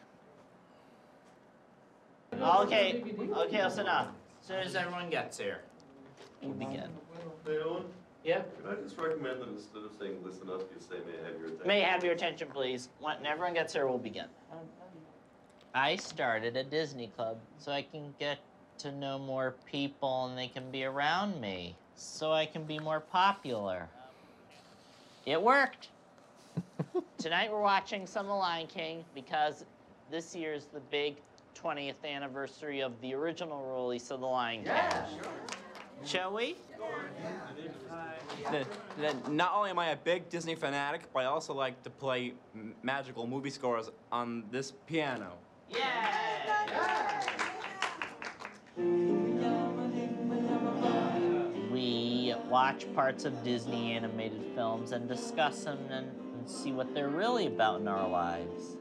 [2.33, 3.03] Okay,
[3.35, 4.13] okay, listen up.
[4.41, 5.61] As soon as everyone gets here,
[6.41, 6.89] we'll begin.
[8.23, 8.43] Hey, Owen?
[8.61, 8.69] Yeah?
[8.69, 11.39] Can I just recommend that instead of saying listen up, you say may I have
[11.39, 11.67] your attention?
[11.67, 12.89] May I have your attention, please.
[12.99, 14.25] When everyone gets here, we'll begin.
[15.73, 18.39] I started a Disney club so I can get
[18.79, 22.99] to know more people and they can be around me, so I can be more
[22.99, 23.87] popular.
[25.25, 25.89] It worked.
[27.17, 29.63] Tonight we're watching some of The Lion King because
[30.09, 31.15] this year's the big
[31.55, 34.73] 20th anniversary of the original release of The Lion King.
[34.73, 35.05] Yeah.
[36.03, 36.55] Shall we?
[36.77, 37.50] Then-
[38.97, 42.33] then not only am I a big Disney fanatic, but I also like to play
[42.83, 45.33] magical movie scores on this piano.
[51.71, 57.09] We watch parts of Disney animated films and discuss them and, and see what they're
[57.09, 58.77] really about in our lives.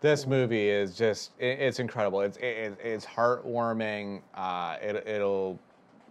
[0.00, 2.20] This movie is just, it, it's incredible.
[2.20, 4.22] It's, it, it's heartwarming.
[4.32, 5.58] Uh, it, it'll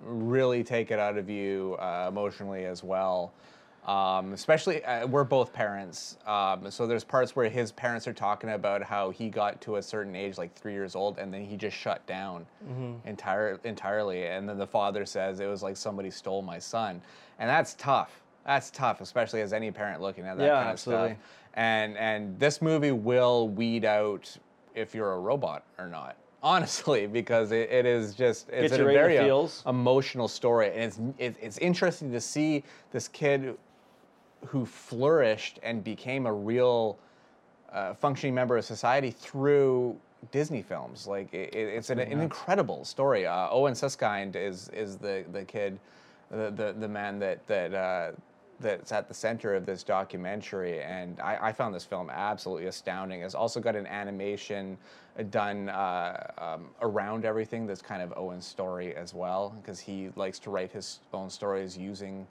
[0.03, 3.33] really take it out of you uh, emotionally as well.
[3.85, 6.17] Um, especially, uh, we're both parents.
[6.25, 9.81] Um, so there's parts where his parents are talking about how he got to a
[9.81, 12.97] certain age, like three years old, and then he just shut down Mhm.
[13.05, 14.25] entire, entirely.
[14.27, 17.01] And then the father says it was like somebody stole my son.
[17.39, 18.21] And that's tough.
[18.45, 21.09] That's tough, especially as any parent looking at that Yeah, kind of absolutely.
[21.11, 21.19] stuff.
[21.53, 24.35] And and this movie will weed out
[24.75, 26.17] if you're a robot or not.
[26.43, 29.25] Honestly, because it, it is just it's a you right in the very uh,
[29.67, 33.57] emotional story, and it's it, it's interesting to see this kid
[34.45, 36.97] who flourished and became a real
[37.73, 39.97] uh, functioning member of society through
[40.31, 41.07] Disney films.
[41.07, 43.25] Like it, it- it's an, an incredible story.
[43.25, 45.79] Uh, Owen Suskind is is the the kid,
[46.29, 47.73] the the, the man that that.
[47.73, 48.11] Uh,
[48.59, 53.21] that's at the center of this documentary, and I, I found this film absolutely astounding.
[53.21, 54.77] It's also got an animation
[55.19, 60.09] uh, done uh, um, around everything that's kind of Owen's story as well, because he
[60.15, 62.25] likes to write his own stories using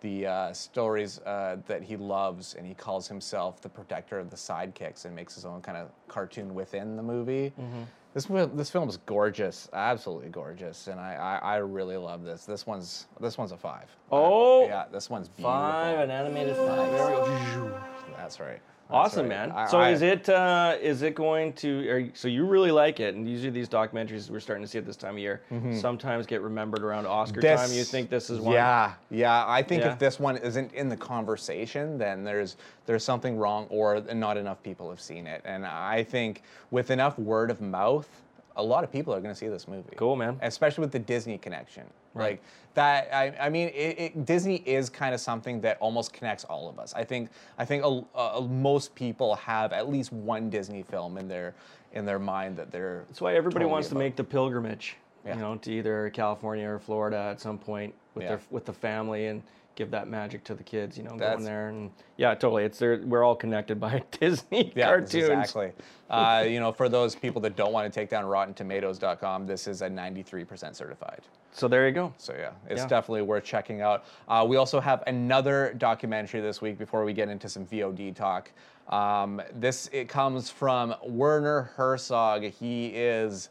[0.00, 4.36] the uh, stories uh, that he loves, and he calls himself the protector of the
[4.36, 7.52] sidekicks, and makes his own kind of cartoon within the movie.
[7.58, 7.84] Mhm.
[8.16, 8.24] This
[8.54, 12.46] this film is gorgeous, absolutely gorgeous, and I, I, I really love this.
[12.46, 13.94] This one's this one's a five.
[14.10, 15.52] Oh, yeah, this one's beautiful.
[15.52, 16.90] Five, an animated five.
[16.92, 17.82] There.
[18.16, 18.60] That's right.
[18.88, 19.48] Awesome, right.
[19.48, 19.52] man.
[19.52, 21.88] I- so I- is it uh, is it going to?
[21.88, 24.86] Are, so you really like it, and usually these documentaries we're starting to see at
[24.86, 25.80] this time of year Mhm.
[25.80, 27.72] sometimes get remembered around Oscar This- time.
[27.76, 28.54] You think this is one?
[28.54, 29.44] Yeah, yeah.
[29.46, 29.92] I think Yeah.
[29.92, 34.62] if this one isn't in the conversation, then there's there's something wrong, or not enough
[34.62, 35.42] people have seen it.
[35.44, 38.08] And I think with enough word of mouth,
[38.56, 39.94] a lot of people are going to see this movie.
[39.96, 40.38] Cool, man.
[40.40, 41.84] Especially with the Disney connection.
[42.16, 42.30] Right.
[42.30, 42.42] Like
[42.74, 43.14] that.
[43.14, 46.78] I, I mean, it, it, Disney is kind of something that almost connects all of
[46.78, 46.94] us.
[46.94, 47.30] I think.
[47.58, 51.54] I think a, a, most people have at least one Disney film in their
[51.92, 53.04] in their mind that they're.
[53.08, 55.34] That's why everybody totally wants to make the pilgrimage, Yeah.
[55.34, 58.28] you know, to either California or Florida at some point with Yeah.
[58.30, 59.42] their with the family and
[59.76, 62.64] give that magic to the kids, you know, That's- going there and yeah, totally.
[62.64, 62.98] It's there.
[63.04, 65.14] We're all connected by Disney Yeah, cartoons.
[65.14, 65.70] exactly.
[66.08, 69.82] Uh, you know, for those people that don't want to take down RottenTomatoes.com, this is
[69.82, 71.22] a 93% certified.
[71.50, 72.14] So there you go.
[72.16, 72.86] So yeah, it's Yeah.
[72.86, 74.04] definitely worth checking out.
[74.28, 78.52] Uh, we also have another documentary this week before we get into some VOD talk.
[78.88, 82.44] Um, this it comes from Werner Herzog.
[82.44, 83.48] He is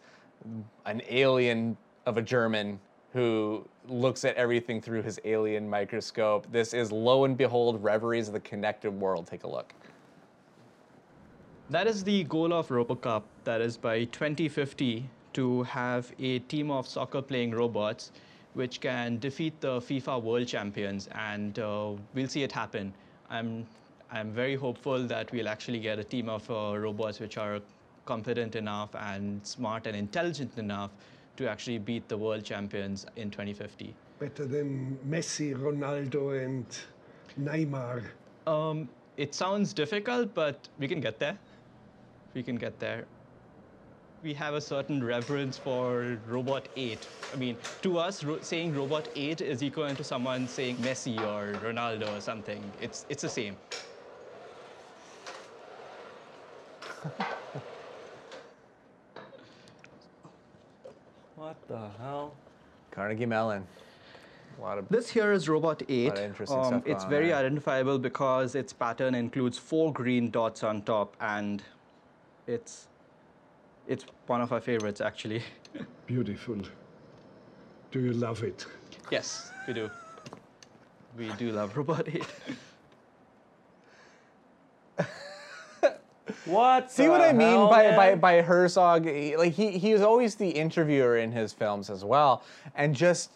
[0.85, 2.79] an alien of a German
[3.15, 6.45] who looks at everything through his alien microscope.
[6.51, 9.25] This is lo and behold, Reveries of the Connected World.
[9.25, 9.73] Take a look.
[11.69, 13.23] That is the goal of RoboCup.
[13.45, 18.11] That is by 2050 to have a team of soccer playing robots
[18.53, 22.93] which can defeat the FIFA World Champions, and uh, we'll see it happen.
[23.29, 23.65] I'm,
[24.11, 27.61] I'm very hopeful that we'll actually get a team of uh, robots which are
[28.05, 30.91] competent enough and smart and intelligent enough
[31.37, 33.93] to actually beat the world champions in 2050.
[34.19, 36.65] Better than Messi, Ronaldo, and
[37.39, 38.03] Neymar.
[38.47, 41.37] Um, it sounds difficult, but we can get there.
[42.33, 43.05] We can get there.
[44.23, 47.07] We have a certain reverence for Robot 8.
[47.33, 51.53] I mean, to us, ro- saying Robot 8 is equivalent to someone saying Messi or
[51.61, 52.73] Ronaldo or something.
[52.79, 53.57] It's, it's the same.
[61.45, 62.33] What the hell?
[62.89, 63.67] Carnegie Mellon.
[64.57, 66.07] A lot of This here is Robot 8.
[66.07, 67.35] lot of interesting Um, it's very there.
[67.37, 71.61] identifiable because its pattern includes four green dots on top, and
[72.47, 72.87] it's
[73.87, 75.43] it's one of our favorites actually.
[76.07, 76.57] Beautiful.
[77.91, 78.65] Do you love it?
[79.11, 79.91] yes, we do.
[81.15, 82.25] We do love Robot 8.
[86.45, 86.91] What?
[86.91, 87.95] See what I mean by, man?
[87.95, 89.05] by by Herzog?
[89.05, 92.43] He- Like he he is always the interviewer in his films as well,
[92.75, 93.31] and just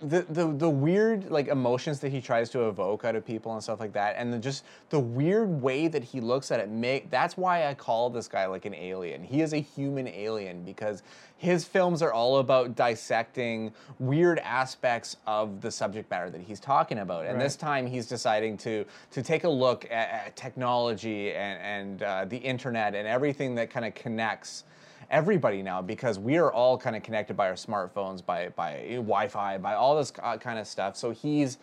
[0.00, 3.62] the, the the weird like emotions that he tries to evoke out of people and
[3.62, 6.68] stuff like that, and the, just the weird way that he looks at it.
[6.68, 9.24] Make that's why I call this guy like an alien.
[9.24, 11.02] He is a human alien because
[11.38, 16.98] his films are all about dissecting weird aspects of the subject matter that he's talking
[16.98, 17.44] about, and Right.
[17.44, 22.24] this time he's deciding to to take a look at, at technology and, and uh,
[22.26, 24.64] the internet and everything that kind of connects
[25.10, 29.58] everybody now because we are all kind of connected by our smartphones by by wi-fi
[29.58, 30.96] by all this uh, kind of stuff.
[30.96, 31.58] So he's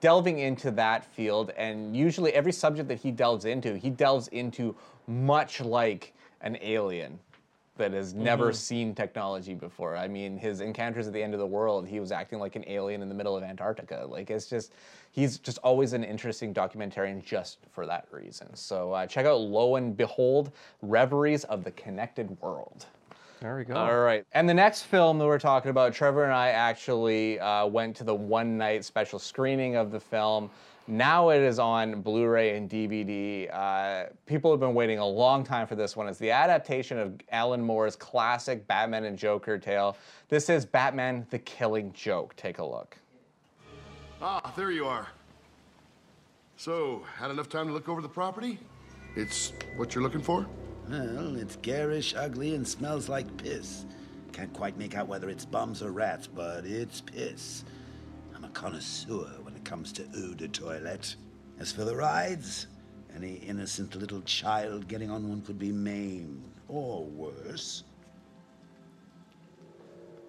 [0.00, 4.74] delving into that field and usually every subject that he delves into he delves into
[5.06, 7.18] much like an alien
[7.76, 8.54] that has never Mhm.
[8.56, 9.96] seen technology before.
[9.96, 12.64] I mean, his encounters at the end of the world, he was acting like an
[12.66, 14.06] alien in the middle of Antarctica.
[14.08, 14.72] Like it's just,
[15.12, 18.54] he's just always an interesting documentarian just for that reason.
[18.54, 22.86] So uh, check out Lo and Behold, Reveries of the Connected World.
[23.40, 23.74] There we go.
[23.74, 24.24] All right.
[24.32, 28.04] And the next film that we're talking about, Trevor and I actually uh, went to
[28.04, 30.50] the one night special screening of the film.
[30.88, 33.52] Now it is on Blu ray and DVD.
[33.52, 36.06] Uh, people have been waiting a long time for this one.
[36.06, 39.96] It's the adaptation of Alan Moore's classic Batman and Joker tale.
[40.28, 42.36] This is Batman the Killing Joke.
[42.36, 42.96] Take a look.
[44.22, 45.08] Ah, there you are.
[46.56, 48.58] So, had enough time to look over the property?
[49.16, 50.46] It's what you're looking for?
[50.88, 53.84] Well, it's garish, ugly, and smells like piss.
[54.32, 57.64] Can't quite make out whether it's bums or rats, but it's piss.
[58.34, 61.16] I'm a connoisseur when it comes to eau de toilette.
[61.58, 62.68] As for the rides,
[63.14, 67.82] any innocent little child getting on one could be maimed, or worse.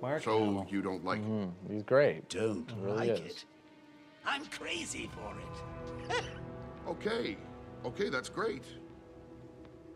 [0.02, 1.26] Mark so you don't like it?
[1.26, 1.74] Mm-hmm.
[1.74, 2.28] He's great.
[2.30, 3.38] Don't really like is.
[3.38, 3.46] it.
[4.26, 6.24] I'm crazy for it.
[6.88, 7.36] Okay,
[7.84, 8.64] okay, that's great.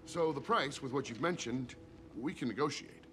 [0.03, 1.75] So the price, with what you've mentioned,
[2.19, 3.05] we can negotiate.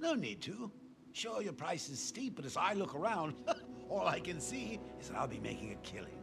[0.00, 0.72] No need to.
[1.12, 3.34] Sure, your price is steep, but as I look around,
[3.88, 6.18] all I can see is that I'll be making a killing.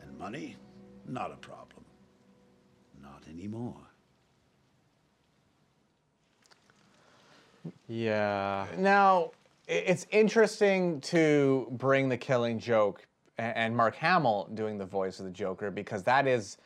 [0.00, 0.56] And money?
[1.06, 1.84] Not a problem.
[3.02, 3.76] Not anymore.
[7.88, 8.66] Yeah.
[8.78, 9.32] Now,
[9.68, 13.06] it's interesting to bring the killing joke
[13.38, 16.58] and Mark Hamill doing the voice of the Joker because that is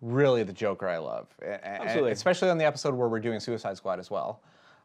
[0.00, 1.28] really the Joker I love.
[1.42, 2.12] A- a- Absolutely.
[2.12, 4.40] Especially on the episode where we're doing Suicide Squad as well.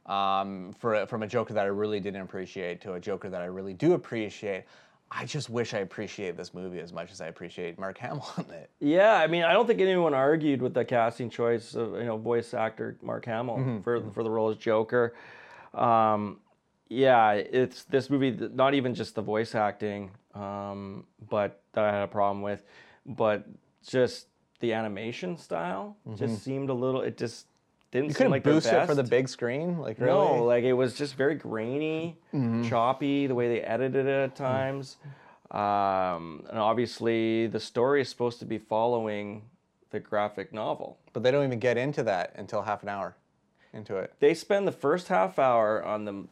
[0.09, 3.45] Um, for, from a Joker that I really didn't appreciate to a Joker that I
[3.45, 4.63] really do appreciate.
[5.11, 8.51] I just wish I appreciate this movie as much as I appreciate Mark Hamill in
[8.51, 8.69] it.
[8.79, 12.17] Yeah, I mean, I don't think anyone argued with the casting choice of you know
[12.17, 15.13] voice actor Mark Hamill Mhm, for for the role as Joker.
[15.75, 16.39] Um,
[16.89, 18.31] yeah, it's this movie.
[18.31, 22.63] Not even just the voice acting, um, but that I had a problem with,
[23.05, 23.45] but
[23.85, 24.27] just
[24.59, 26.17] the animation style Mhm.
[26.17, 27.01] just seemed a little.
[27.01, 27.45] It just
[27.91, 29.79] didn't You seem like boost it for the big screen?
[29.79, 30.11] Like, really?
[30.11, 32.67] No, like it was just very grainy, Mhm.
[32.69, 34.97] choppy the way they edited it at times.
[35.51, 39.43] Um, and obviously, the story is supposed to be following
[39.89, 40.99] the graphic novel.
[41.13, 43.15] But they don't even get into that until half an hour
[43.73, 44.13] into it.
[44.19, 46.27] They spend the first half hour on the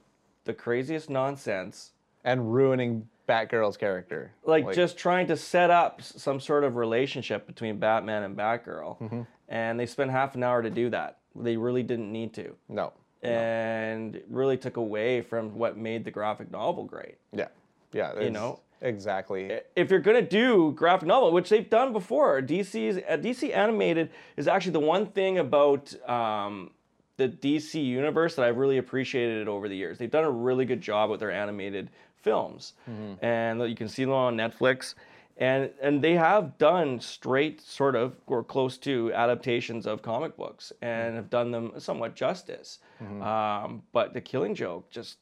[0.45, 1.91] the craziest nonsense
[2.23, 4.31] and ruining Batgirl's character.
[4.45, 8.97] like, just trying to set up some sort of relationship between Batman and Batgirl.
[9.01, 9.27] Mhm.
[9.49, 11.17] And they spent half an hour to do that.
[11.39, 12.55] They really didn't need to.
[12.69, 12.93] No.
[13.23, 17.15] And it really took away from what made the graphic novel great.
[17.33, 17.47] Yeah.
[17.93, 18.19] Yeah.
[18.19, 18.59] You know?
[18.81, 19.59] Exactly.
[19.75, 24.47] If you're gonna do graphic novel, which they've done before, DC's uh, DC animated is
[24.47, 26.69] actually the one thing about um,
[27.17, 29.97] the DC universe that I've really appreciated it over the years.
[29.97, 31.89] They've done a really good job with their animated
[32.21, 33.17] films, Mhm.
[33.23, 34.93] and you can see them on Netflix.
[35.39, 40.73] And and they have done straight sort of or close to adaptations of comic books
[40.81, 42.79] and have done them somewhat justice.
[43.01, 43.21] Mhm.
[43.21, 45.17] Um, but the Killing Joke just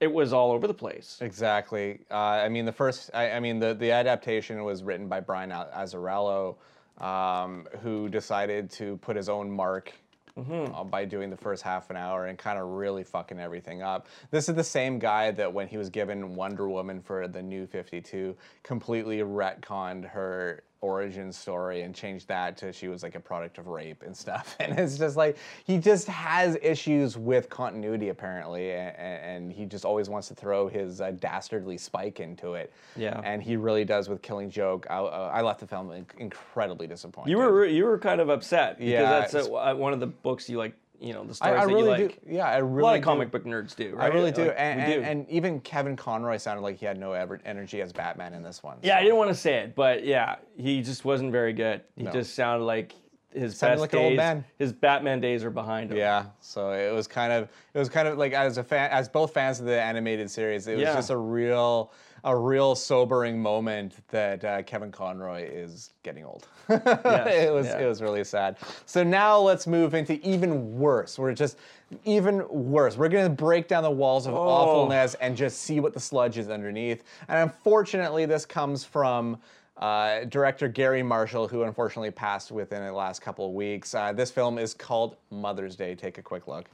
[0.00, 1.18] it was all over the place.
[1.20, 2.00] Exactly.
[2.10, 5.50] Uh, I mean, the first, I, I mean, the, the adaptation was written by Brian
[5.50, 6.56] Azzarello,
[6.98, 9.92] um, who decided to put his own mark
[10.36, 14.06] uh, by doing the first half an hour and kind of really fucking everything up.
[14.30, 17.66] This is the same guy that when he was given Wonder Woman for the new
[17.66, 23.56] 52, completely retconned her origin story and changed that to she was like a product
[23.56, 24.56] of rape and stuff.
[24.60, 29.84] And it's just like he just has issues with continuity apparently, and, and he just
[29.84, 32.72] always wants to throw his uh, dastardly spike into it.
[32.96, 33.20] Yeah.
[33.24, 34.86] And he really does with Killing Joke.
[34.90, 37.30] I, uh, I left the film in- incredibly disappointed.
[37.30, 40.06] You were you were kind of upset because Yeah, that's a, uh, one of the
[40.06, 40.74] books you like.
[41.02, 42.24] You know the I, stories I that really you like.
[42.24, 42.34] do.
[42.34, 43.04] Yeah, I really a lot of do.
[43.04, 43.96] comic book nerds do.
[43.98, 44.42] I really do.
[44.46, 45.02] Like, and, and, do.
[45.02, 48.62] and even Kevin Conroy sounded like he had no ever energy as Batman in this
[48.62, 48.78] one.
[48.82, 51.80] yeah, I didn't want to say it, but yeah, he just wasn't very good.
[51.96, 52.12] He No.
[52.12, 52.94] just sounded like
[53.34, 54.06] his Sounded best like an days.
[54.10, 54.44] old man.
[54.58, 55.96] His Batman days are behind him.
[55.96, 59.08] Yeah, so it was kind of it was kind of like as a fan, as
[59.08, 60.94] both fans of the animated series, it was Yeah.
[60.94, 61.92] just a real
[62.24, 66.46] a real sobering moment that uh, Kevin Conroy is getting old.
[66.68, 67.80] yes, it was yeah.
[67.80, 68.58] it was really sad.
[68.86, 71.18] So now let's move into even worse.
[71.18, 71.58] We're just
[72.04, 72.96] even worse.
[72.96, 74.38] We're gonna break down the walls of Oh.
[74.38, 77.02] awfulness and just see what the sludge is underneath.
[77.28, 79.38] And unfortunately, this comes from.
[79.78, 83.94] Uh, director Garry Marshall, who unfortunately passed within the last couple of weeks.
[83.94, 85.96] Uh, this film is called Mother's Day.
[85.96, 86.66] Take a quick look.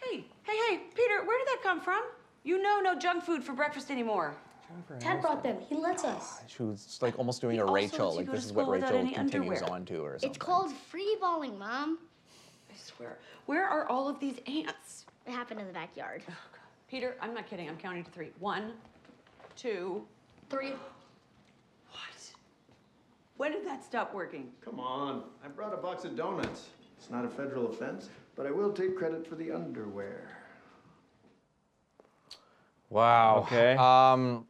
[0.00, 2.00] Hey, hey, hey, Peter, where did that come from?
[2.44, 4.34] You know no junk food for breakfast anymore.
[5.00, 5.56] Ted brought them.
[5.68, 6.40] He lets us.
[6.46, 8.14] She was like almost doing He a Rachel.
[8.14, 9.64] Like this is what Rachel continues underwear.
[9.72, 10.30] on to, or something.
[10.30, 11.98] It's called free balling, Mom.
[12.70, 13.18] I swear.
[13.46, 15.06] Where are all of these ants?
[15.26, 16.22] It happened in the backyard.
[16.28, 16.32] Oh,
[16.90, 17.68] Peter, I'm not kidding.
[17.68, 18.30] I'm counting to three.
[18.40, 18.72] One,
[19.56, 20.06] two,
[20.50, 20.70] Three.
[21.90, 22.32] What?
[23.36, 24.48] When did that stop working?
[24.64, 26.70] Come on, I brought a box of donuts.
[26.96, 30.38] It's not a federal offense, but I will take credit for the underwear.
[32.90, 33.40] Wow.
[33.46, 33.76] Okay.
[33.76, 34.46] Um,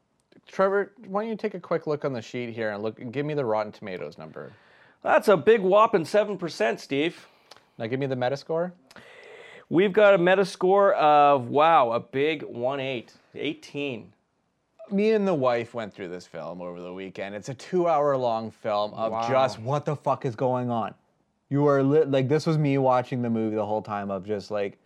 [0.49, 2.99] Trevor, why don't you take a quick look on the sheet here and look?
[3.13, 4.53] Give me the Rotten Tomatoes number.
[5.03, 7.27] That's a big whopping 7%, Steve.
[7.79, 8.73] Now give me the Metascore.
[9.71, 14.13] We've got a Metascore of, wow, a big 1.8, 18.
[14.91, 17.35] Me and the wife went through this film over the weekend.
[17.35, 19.29] It's a two-hour-long film of Wow.
[19.29, 20.95] just what the fuck is going on.
[21.51, 24.51] You are li- like this was me watching the movie the whole time of just
[24.51, 24.79] like,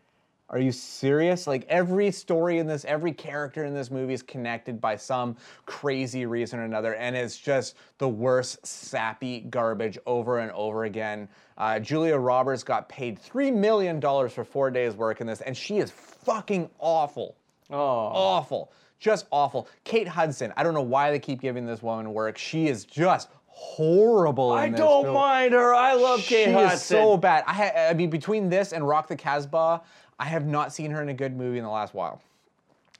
[0.53, 1.46] are you serious?
[1.46, 5.34] Like every story in this, every character in this movie is connected by some
[5.64, 11.26] crazy reason or another, and it's just the worst sappy garbage over and over again.
[11.57, 15.57] Uh, Julia Roberts got paid three million dollars for four days work in this, and
[15.57, 17.36] she is fucking awful.
[17.70, 19.68] Oh, awful, just awful.
[19.84, 20.53] Kate Hudson.
[20.59, 22.36] I don't know why they keep giving this woman work.
[22.36, 24.53] She is just horrible.
[24.53, 25.14] I in this don't film.
[25.14, 25.74] mind her.
[25.74, 26.74] I love Kate she Hudson.
[26.74, 27.44] is so bad.
[27.46, 29.80] I, I mean, between this and Rock the Kasbah,
[30.18, 32.20] I have not seen her in a good movie in the last while.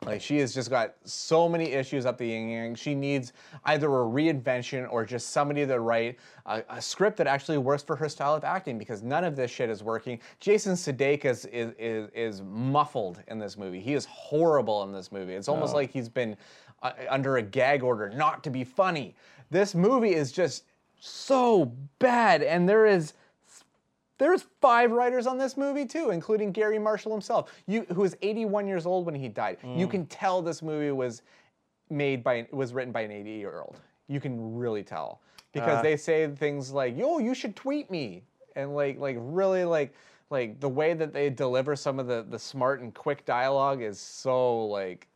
[0.05, 2.75] Like she has just got so many issues up the yin yang.
[2.75, 3.33] She needs
[3.67, 7.95] either a reinvention or just somebody to write a, a script that actually works for
[7.95, 10.19] her style of acting because none of this shit is working.
[10.41, 13.79] Jason Sudeikis is is, is muffled in this movie.
[13.81, 15.35] He is horrible in this movie.
[15.35, 15.77] It's almost Oh.
[15.77, 16.37] like he's been
[16.83, 19.15] uh, under a gag order not to be funny.
[19.51, 20.65] This movie is just
[20.99, 21.67] so
[22.01, 23.13] bad, and there is
[24.23, 28.67] there's five writers on this movie too, including Garry Marshall himself, you, who was 81
[28.69, 29.59] years old when he died.
[29.63, 29.91] You Mm.
[29.91, 31.23] can tell this movie was
[31.91, 33.77] made by was written by an 80 year old.
[34.07, 35.21] You can really tell
[35.53, 35.83] because Uh.
[35.83, 38.23] they say things like, "Yo, you should tweet me,"
[38.57, 39.93] and like like really like
[40.31, 43.99] like the way that they deliver some of the the smart and quick dialogue is
[43.99, 45.09] so like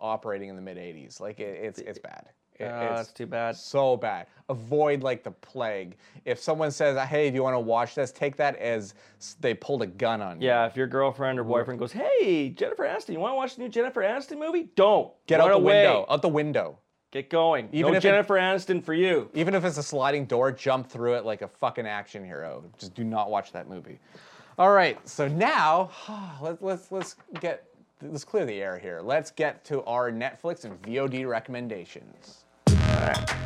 [0.00, 1.20] operating in the mid 80s.
[1.20, 2.28] Like it, it's it's bad.
[2.60, 3.56] It- Uh, it's that's too bad.
[3.56, 4.26] So bad.
[4.48, 5.96] Avoid like the plague.
[6.24, 8.94] If someone says, "Hey, do you want to watch this?" Take that as
[9.40, 10.46] they pulled a gun on you.
[10.48, 13.62] Yeah, if your girlfriend or boyfriend goes, "Hey, Jennifer Aniston, you want to watch the
[13.62, 15.84] new Jennifer Aniston movie?" Don't Get Run out the away.
[15.86, 16.06] window.
[16.08, 16.78] Out the window.
[17.12, 17.68] Get going.
[17.72, 19.30] Even no if it- Jennifer Aniston for you.
[19.34, 22.62] Even if it's a sliding door, jump through it like a fucking action hero.
[22.78, 23.98] Just do not watch that movie.
[24.58, 25.90] All right, so now
[26.40, 27.64] let's let's let's get
[28.02, 29.00] let's clear the air here.
[29.02, 32.44] Let's get to our Netflix and VOD recommendations.
[33.00, 33.40] All right.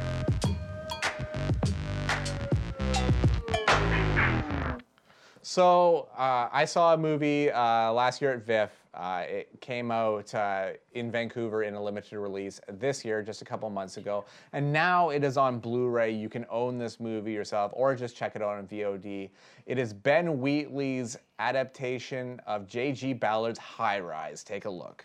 [5.43, 8.73] So uh, I saw a movie uh, last year at VIFF.
[8.93, 13.45] Uh, it came out uh, in Vancouver in a limited release this year, just a
[13.45, 16.11] couple months ago, and now it is on Blu-ray.
[16.13, 19.31] You can own this movie yourself, or just check it out on VOD.
[19.67, 23.13] It is Ben Wheatley's adaptation of J.G.
[23.15, 24.43] Ballard's High Rise.
[24.43, 25.05] Take a look.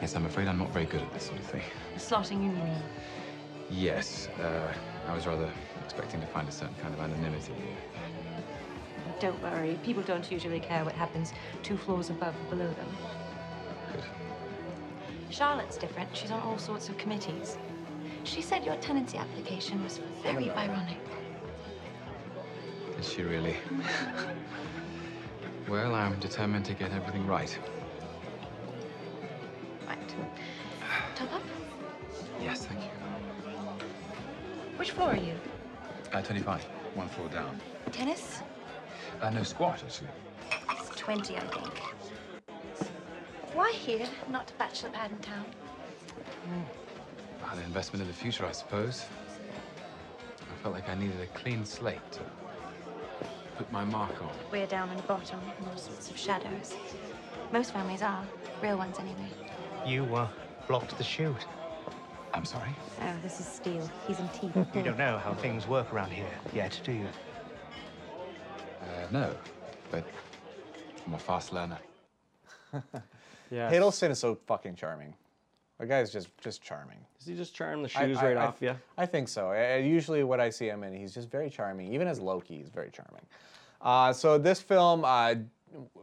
[0.00, 1.62] Yes, I'm afraid I'm not very good at this sort of thing.
[1.96, 2.76] Slotting you mean?
[3.70, 4.72] Yes, uh,
[5.08, 5.50] I was rather
[5.82, 7.76] expecting to find a certain kind of anonymity here.
[9.20, 11.32] Don't worry, people don't usually care what happens
[11.62, 12.86] two floors above or below them.
[13.92, 14.04] Good.
[15.30, 16.14] Charlotte's different.
[16.14, 17.56] She's on all sorts of committees.
[18.24, 20.98] She said your tenancy application was very Byronic.
[22.98, 23.56] Is she really?
[25.68, 27.58] well, I'm determined to get everything right.
[31.14, 31.42] Top up?
[32.40, 32.90] Yes, thank you.
[34.76, 35.34] Which floor are you?
[36.12, 36.62] Uh, 25,
[36.94, 37.60] one floor down.
[37.92, 38.40] Tennis?
[39.20, 40.08] Uh, no, squat, actually.
[40.70, 41.80] It's 20, I think.
[43.54, 45.44] Why here, not a bachelor pad in town?
[47.40, 49.06] Well, an investment in the future, I suppose.
[50.40, 52.20] I felt like I needed a clean slate to
[53.56, 54.30] put my mark on.
[54.50, 56.74] We're down in the bottom, in all sorts of shadows.
[57.52, 58.24] Most families are.
[58.62, 59.43] Real ones, anyway.
[59.86, 60.28] You uh,
[60.66, 61.36] blocked the shoot.
[62.32, 62.70] I'm sorry?
[63.02, 63.88] Oh, this is Steele.
[64.06, 64.56] He's in teeth.
[64.74, 67.06] You don't know how things work around here yet, do you?
[68.82, 69.34] Uh, no,
[69.90, 70.04] but
[71.06, 71.78] I'm a fast learner.
[73.50, 73.70] Yeah.
[73.70, 75.14] Hiddleston is so fucking charming.
[75.78, 76.96] The guy's just just charming.
[77.18, 78.74] Does he just charm the shoes I- right I- off you?
[78.98, 79.50] I think so.
[79.50, 81.92] I- I- usually, what I see him in, he's just very charming.
[81.92, 83.24] Even as Loki, he's very charming.
[83.80, 85.38] Uh, so this film uh, it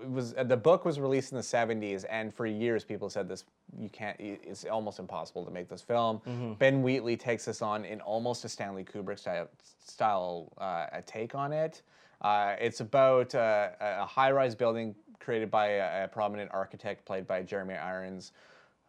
[0.08, 3.44] was the book was released in the 70s, and for years people said this
[3.80, 4.16] you can't.
[4.20, 6.22] It's almost impossible to make this film.
[6.28, 6.58] Mhm.
[6.58, 9.48] Ben Wheatley takes us on in almost a Stanley Kubrick style,
[9.86, 11.82] style uh, a take on it.
[12.22, 17.28] Uh, it's about uh, a a high-rise building created by a, a prominent architect played
[17.28, 18.32] by Jeremy Irons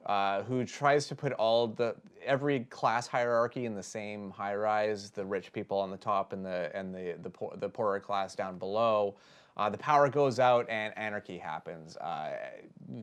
[0.06, 5.10] uh, who tries to put all the every class hierarchy in the same high rise,
[5.10, 8.34] the rich people on the top and the and the the, poor, the poorer class
[8.34, 9.14] down below.
[9.56, 11.96] Uh, the power goes out and anarchy happens.
[11.98, 12.36] Uh,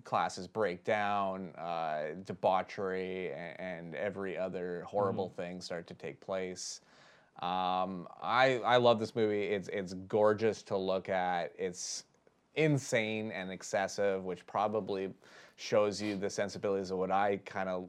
[0.04, 6.82] classes break down, uh, debauchery, and, and every other horrible thing start to take place.
[7.41, 9.43] Um, I I love this movie.
[9.43, 11.54] It's it's gorgeous to look at.
[11.58, 12.04] It's
[12.56, 15.14] insane and excessive, which probably
[15.56, 17.88] shows you the sensibilities of what I kind of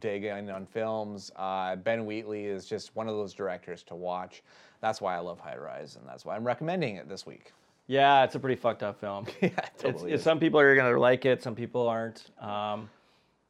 [0.00, 1.30] dig in on films.
[1.36, 4.42] Uh, ben Wheatley is just one of those directors to watch.
[4.80, 7.52] That's why I love High Rise, and that's why I'm recommending it this week.
[7.88, 9.26] Yeah, it's a pretty fucked up film.
[9.40, 12.30] yeah, totally it's, some people are gonna like it, some people aren't.
[12.40, 12.90] Um,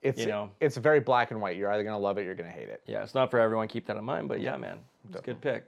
[0.02, 1.56] It's you know, it's very black and white.
[1.56, 2.82] You're either gonna love it, or you're gonna hate it.
[2.86, 3.66] yeah, it's not for everyone.
[3.68, 4.28] Keep that in mind.
[4.28, 4.78] But yeah, man,
[5.08, 5.64] it's a good pick.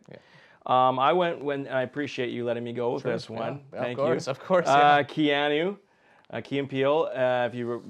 [0.66, 3.62] Um, I went when and I appreciate you letting me go with Sure, this one.
[3.73, 4.31] Yeah, of Thank course, you.
[4.33, 5.14] of course, Uh, yeah.
[5.14, 5.79] Keanu,
[6.31, 7.09] uh, Key and Peele.
[7.14, 7.81] Uh, if you were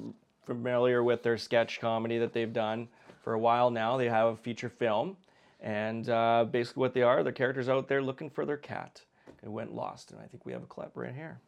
[0.47, 2.87] familiar with their sketch comedy that they've done
[3.23, 5.17] for a while now, they have a feature film,
[5.61, 9.03] and uh, basically what they are, they're characters out there looking for their cat.
[9.43, 11.39] It went lost, and I think we have a clip right here.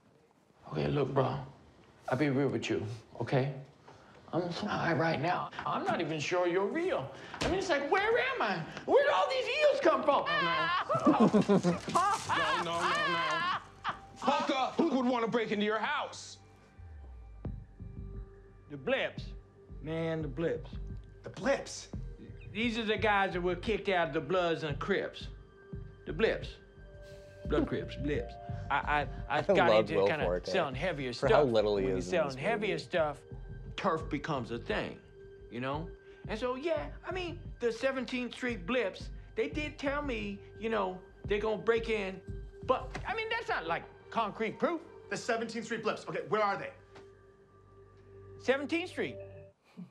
[0.70, 1.36] Okay, look, bro.
[2.09, 2.84] I'll be real with you,
[3.20, 3.53] okay?
[4.32, 5.51] I'm so high right now.
[5.66, 7.11] I'm not even sure you're real.
[7.41, 8.61] I mean, it's like, where am I?
[8.86, 10.24] Where did all these eels come from?
[12.62, 13.93] No, no, no, no.
[14.20, 16.38] Poker, who would want to break into your house?
[18.70, 19.24] The blips.
[19.82, 20.70] Man, the blips.
[21.24, 21.88] The blips?
[22.53, 25.28] These are the guys that were kicked out of the Bloods and Crips.
[26.07, 26.49] The blips.
[27.47, 28.34] Blood Crips, blips.
[28.70, 30.51] I, I, I I got love into Will kind of Forte.
[30.51, 31.20] selling heavier stuff.
[31.20, 31.47] For stuff.
[31.47, 33.18] how little he when is you're selling this heavier stuff,
[33.76, 34.97] turf becomes a thing,
[35.51, 35.88] you know?
[36.28, 40.99] And so, yeah, I mean, the 17th Street blips, they did tell me, you know,
[41.26, 42.20] they're gonna break in,
[42.66, 44.80] but I mean, that's not like concrete proof.
[45.09, 46.07] The 17th Street Blips.
[46.09, 46.70] Okay, where are they?
[48.45, 49.16] 17th Street.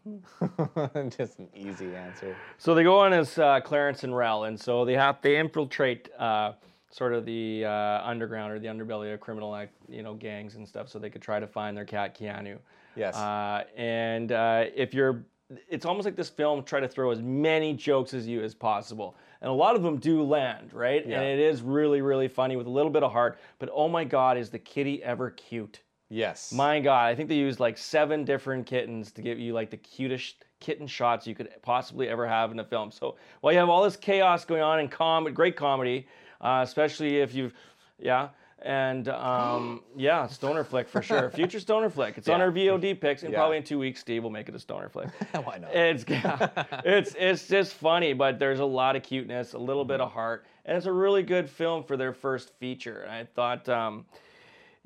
[1.17, 2.35] just an easy answer.
[2.57, 6.09] So they go on as uh, Clarence and Rel, and so they have they infiltrate
[6.17, 6.53] uh,
[6.89, 10.67] sort of the uh, underground or the underbelly of criminal, act, you know, gangs and
[10.67, 12.57] stuff, so they could try to find their cat Keanu.
[12.95, 13.15] Yes.
[13.15, 15.23] Uh, and uh, if you're,
[15.69, 19.15] it's almost like this film try to throw as many jokes as you as possible,
[19.41, 21.05] and a lot of them do land, right?
[21.05, 21.21] Yeah.
[21.21, 23.39] And it is really really funny with a little bit of heart.
[23.57, 25.81] But oh my God, is the kitty ever cute?
[26.09, 26.51] Yes.
[26.51, 29.77] My God, I think they used like seven different kittens to give you like the
[29.77, 32.91] cutest kitten shots you could possibly ever have in a film.
[32.91, 36.07] So while you have all this chaos going on and com- great comedy,
[36.41, 37.53] uh, especially if you've,
[37.99, 38.29] yeah,
[38.61, 41.29] and um, yeah, stoner flick for sure.
[41.29, 42.17] Future stoner flick.
[42.17, 43.39] It's on our VOD picks, and Yeah.
[43.39, 45.09] probably in two weeks, Steve will make it a stoner flick.
[45.43, 45.73] Why not?
[45.73, 46.03] It's
[46.85, 49.87] it's it's just funny, but there's a lot of cuteness, a little Mm-hmm.
[49.93, 53.07] bit of heart, and it's a really good film for their first feature.
[53.09, 54.05] I thought, um,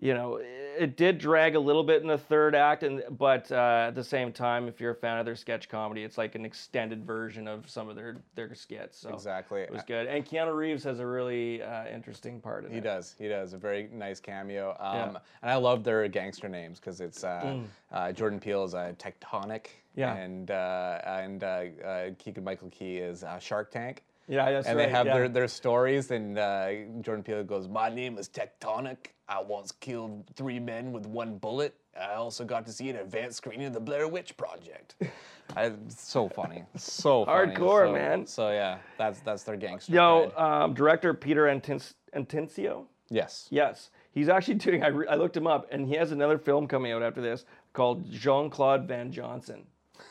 [0.04, 3.86] you know, it did drag a little bit in the third act, and but uh,
[3.88, 6.44] at the same time, if you're a fan of their sketch comedy, it's like an
[6.44, 8.98] extended version of some of their their skits.
[9.00, 9.62] So Exactly.
[9.62, 10.08] it was good.
[10.08, 12.82] And Keanu Reeves has a really uh, interesting part in He it.
[12.82, 13.16] He does.
[13.18, 14.76] He does a very nice cameo.
[14.78, 15.08] Um, Yeah.
[15.42, 17.66] And I love their gangster names because it's uh, Mm.
[17.94, 19.68] uh, Jordan Peele is uh, Tectonic.
[19.96, 20.16] Yeah.
[20.16, 21.48] And uh, and uh,
[21.86, 24.04] uh, Keegan Michael Key is uh, Shark Tank.
[24.28, 25.14] Yeah, that's and right, they have yeah.
[25.16, 26.70] their, their stories, and uh,
[27.02, 28.98] Jordan Peele goes, "My name is Tectonic.
[29.28, 31.76] I once killed three men with one bullet.
[32.00, 34.96] I also got to see an advanced screening of the Blair Witch Project."
[35.58, 37.54] I, so funny, so funny.
[37.54, 38.26] Hardcore, So- man.
[38.26, 39.92] So yeah, that's that's their gangster.
[39.92, 41.82] Yo, um, director Peter Antin-
[42.16, 42.86] Antencio.
[43.10, 43.48] Yes.
[43.52, 43.90] Yes.
[44.14, 44.84] He's actually doing.
[44.84, 47.44] I, re- I looked him up, and he has another film coming out after this
[47.74, 49.64] called Jean Claude Van Johnson,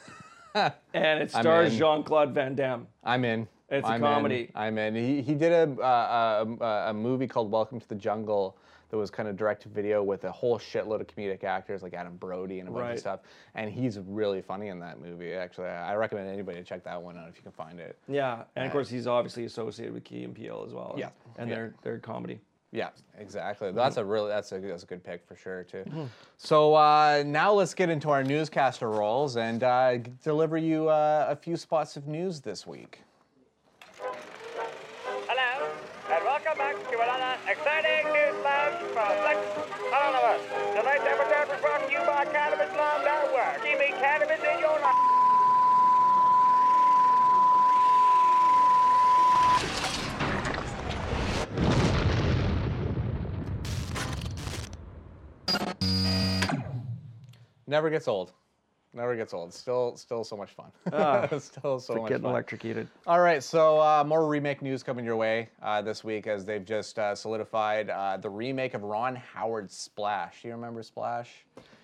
[0.55, 1.77] and it stars.
[1.79, 2.87] Jean Claude Van Damme.
[3.03, 3.49] I'm in.
[3.73, 4.01] It's a I'm in.
[4.13, 4.51] comedy.
[4.55, 4.95] I'm in.
[4.95, 8.59] He, he did a, uh, a a movie called Welcome to the Jungle
[8.91, 11.95] that was kind of direct to video with a whole shitload of comedic actors like
[11.95, 12.93] Adam Brody and a bunch Right.
[12.93, 13.21] of stuff.
[13.55, 15.33] And he's really funny in that movie.
[15.33, 17.97] Actually, I recommend anybody to check that one out if you can find it.
[18.07, 20.95] Yeah, and of Uh, course he's obviously associated with Key and Peele as well.
[20.99, 21.09] Yeah,
[21.39, 21.55] and yeah.
[21.55, 22.41] their their comedy.
[22.73, 23.73] Yeah, exactly.
[23.73, 25.85] That's a really that's a that's a good pick for sure too.
[25.89, 26.09] Mhm.
[26.37, 31.37] So uh, now let's get into our newscaster roles and uh, deliver you uh, a
[31.37, 33.01] few spots of news this week.
[57.73, 58.33] Never gets old.
[58.93, 59.55] Never gets old.
[59.55, 60.71] Still, still so much fun.
[60.93, 62.33] Ah, still so much getting fun.
[62.33, 62.87] electrocuted.
[63.07, 66.67] All right, so uh, more remake news coming your way uh, this week as they've
[66.67, 70.43] just uh, solidified uh, the remake of Ron Howard's Splash.
[70.43, 71.31] Do you remember Splash?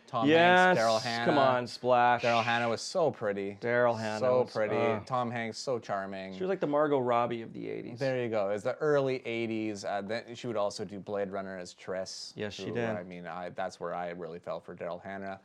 [0.06, 1.24] Tom Yes, Hanks, Daryl Hannah.
[1.24, 2.22] come on, Splash.
[2.22, 3.56] Daryl Hannah was so pretty.
[3.62, 4.76] Daryl Hannah So was- pretty.
[4.76, 5.00] uh.
[5.06, 6.34] Tom Hanks, so charming.
[6.34, 7.98] She was like the Margot Robbie of the 80s.
[7.98, 8.50] There you go.
[8.50, 9.86] It's the early '80s.
[9.86, 12.34] Uh, then she would also do Blade Runner as Pris.
[12.36, 12.90] Yes, she did.
[12.90, 15.40] I mean, I, that's where I really fell for Daryl Hannah.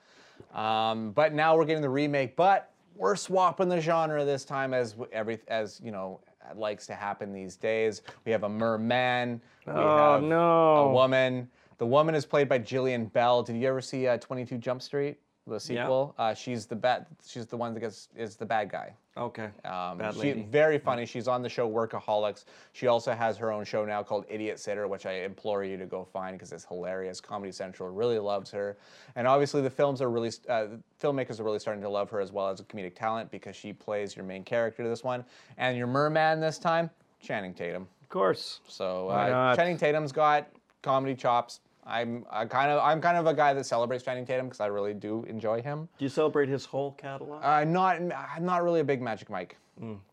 [0.54, 2.36] Um, but now we're getting the remake.
[2.36, 6.20] But we're swapping the genre this time, as every as you know
[6.56, 8.02] likes to happen these days.
[8.26, 9.42] We have a merman.
[9.66, 10.76] We Oh, have no.
[10.76, 11.50] A woman.
[11.78, 13.44] The woman is played by Gillian Bell.
[13.44, 15.18] Did you ever see uh, 22 Jump Street?
[15.46, 16.16] The sequel.
[16.18, 17.06] Uh, she's the bad.
[17.26, 18.94] She's the one that gets is the bad guy.
[19.16, 19.50] Okay.
[19.66, 20.48] Um, Bad she, lady.
[20.50, 21.06] very funny.
[21.06, 22.46] She's on the show Workaholics.
[22.72, 25.86] She also has her own show now called Idiot Sitter, which I implore you to
[25.86, 27.22] go find because it's hilarious.
[27.22, 28.78] Comedy Central really loves her,
[29.16, 30.68] and obviously the films are really uh,
[31.00, 33.72] filmmakers are really starting to love her as well as a comedic talent because she
[33.74, 35.24] plays your main character to this one,
[35.58, 36.90] and your merman this time,
[37.22, 37.86] Channing Tatum.
[38.02, 38.62] Of course.
[38.68, 39.56] So uh.
[39.56, 40.48] Channing Tatum's got
[40.82, 41.60] comedy chops.
[41.86, 44.68] I'm I kind of I'm kind of a guy that celebrates Channing Tatum because I
[44.68, 45.90] really do enjoy him.
[45.98, 47.44] Do you celebrate his whole catalog?
[47.44, 49.58] Uh, not I'm not really a big Magic Mike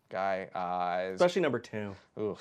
[0.09, 0.47] guy.
[0.53, 1.95] Uh, Especially number two.
[2.19, 2.37] Ooh,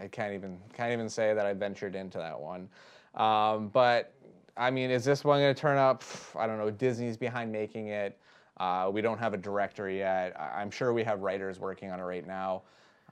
[0.00, 2.68] I, I can't even can't even say that I ventured into that one.
[3.14, 4.12] Um, but
[4.56, 6.04] I mean, is this one going to turn up?
[6.38, 6.70] I don't know.
[6.70, 8.18] Disney's behind making it.
[8.56, 10.38] Uh, we don't have a director yet.
[10.38, 12.62] I- I'm sure we have writers working on it right now.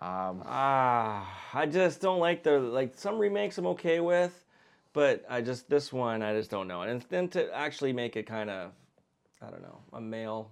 [0.00, 4.41] Um, Ah, I just don't like the like some remakes I'm okay with,
[4.92, 6.82] but I just this one I just don't know.
[6.82, 8.72] And then to actually make it kind of,
[9.40, 10.50] I don't know, a male.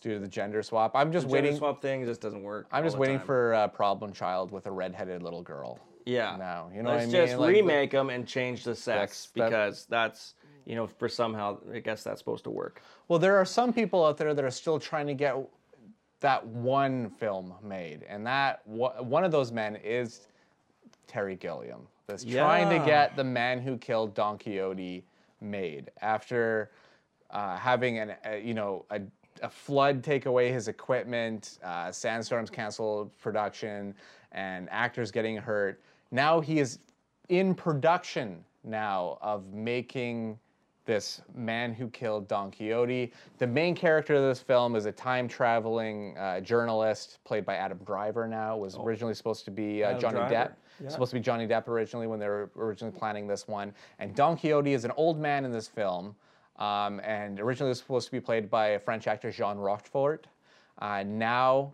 [0.00, 1.58] due to the gender swap, I'm just the gender waiting.
[1.58, 2.66] swap thing just doesn't work.
[2.70, 3.26] I'm just waiting time.
[3.26, 5.80] for a problem child with a redheaded little girl.
[6.04, 6.36] Yeah.
[6.36, 7.26] Now, you know Let's what I mean?
[7.28, 10.86] just Like, the- remake them and change the sex That's- that- because that's you know
[10.86, 12.82] for somehow I guess that's supposed to work.
[13.08, 15.34] Well, there are some people out there that are still trying to get
[16.20, 20.28] that one film made, and that one of those men is
[21.06, 21.86] Terry Gilliam.
[22.06, 25.04] That's trying to get the man who killed Don Quixote
[25.40, 26.70] made after
[27.30, 29.00] uh, having an uh, you know a,
[29.42, 33.92] a flood take away his equipment, uh, sandstorms cancel production,
[34.30, 35.82] and actors getting hurt.
[36.12, 36.78] Now he is
[37.28, 40.38] in production now of making
[40.84, 43.12] this man who killed Don Quixote.
[43.38, 47.78] The main character of this film is a time traveling uh, journalist played by Adam
[47.84, 48.28] Driver.
[48.28, 50.52] Now was originally supposed to be uh, Johnny Driver, Depp.
[50.82, 50.88] Yeah.
[50.88, 53.72] Supposed to be Johnny Depp originally when they were originally planning this one.
[53.98, 56.14] And Don Quixote is an old man in this film,
[56.56, 60.26] um, and originally was supposed to be played by a French actor Jean Rochefort.
[60.78, 61.72] Uh, now,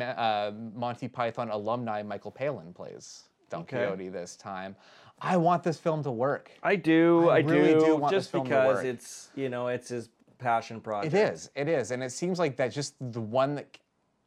[0.00, 3.78] uh, Monty Python alumni Michael Palin plays Don Okay.
[3.78, 4.76] Quixote this time.
[5.20, 6.50] I want this film to work.
[6.62, 8.84] I do, I I, really do, do want this just because work.
[8.84, 10.08] it's you know it's his
[10.38, 11.14] passion project.
[11.14, 11.50] It is.
[11.54, 13.78] It is, and it seems like that's just the one that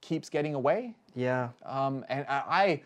[0.01, 0.95] keeps getting away.
[1.15, 1.49] Yeah.
[1.65, 2.81] Um, and I, I,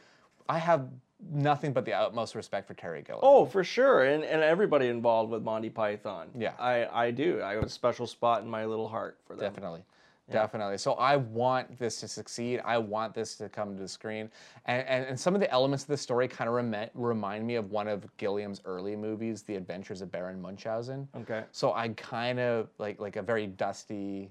[0.50, 0.90] I have
[1.32, 3.22] nothing but the utmost respect for Terry Gilliam.
[3.24, 6.30] Oh, for sure, and and everybody involved with Monty Python.
[6.38, 6.54] Yeah.
[6.60, 7.42] I I do.
[7.42, 9.52] I have a special spot in my little heart for them.
[9.54, 9.84] Definitely.
[10.32, 10.78] Definitely.
[10.78, 12.62] So I want this to succeed.
[12.64, 14.30] I want this to come to the screen.
[14.66, 17.56] And, and, and some of the elements of the story kind of rem- remind me
[17.56, 21.08] of one of Gilliam's early movies, The Adventures of Baron Munchausen.
[21.18, 21.44] Okay.
[21.52, 24.30] So I kind of like like a very dusty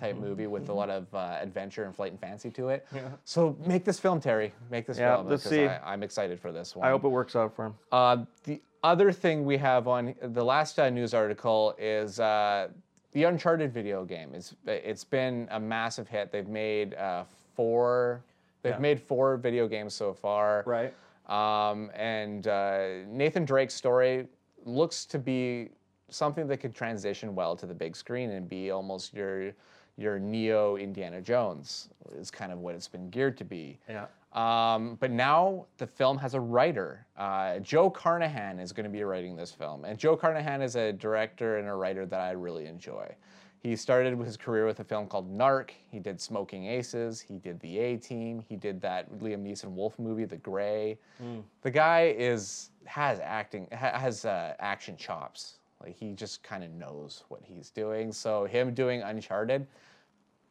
[0.00, 2.86] type movie with a lot of uh, adventure and flight and fancy to it.
[2.94, 3.02] Yeah.
[3.24, 4.52] So make this film, Terry.
[4.70, 5.28] Make this Yeah, film.
[5.28, 5.66] let's see.
[5.66, 6.86] I, I'm excited for this one.
[6.86, 7.74] I hope it works out for him.
[7.92, 12.68] Uh, the other thing we have on the last uh, news article is uh,
[13.12, 14.30] the Uncharted video game.
[14.34, 16.32] It's it's been a massive hit.
[16.32, 17.24] They've made uh,
[17.54, 18.22] four.
[18.62, 18.78] They've Yeah.
[18.78, 20.64] made four video games so far.
[20.66, 20.94] Right.
[21.28, 24.26] Um, and uh, Nathan Drake's story
[24.64, 25.70] looks to be
[26.08, 29.52] something that could transition well to the big screen and be almost your
[30.00, 33.78] your Neo Indiana Jones is kind of what it's been geared to be.
[33.88, 34.06] Yeah.
[34.32, 37.06] Um, but now the film has a writer.
[37.18, 39.84] Uh, Joe Carnahan is going to be writing this film.
[39.84, 43.14] And Joe Carnahan is a director and a writer that I really enjoy.
[43.62, 45.72] He started his career with a film called Narc.
[45.90, 47.20] He did Smoking Aces.
[47.20, 48.42] He did The A Team.
[48.48, 50.98] He did that Liam Neeson Wolf movie, The Grey.
[51.22, 51.42] Mm.
[51.60, 55.58] The guy is has acting has uh, action chops.
[55.82, 58.12] Like he just kind of knows what he's doing.
[58.12, 59.66] So him doing Uncharted.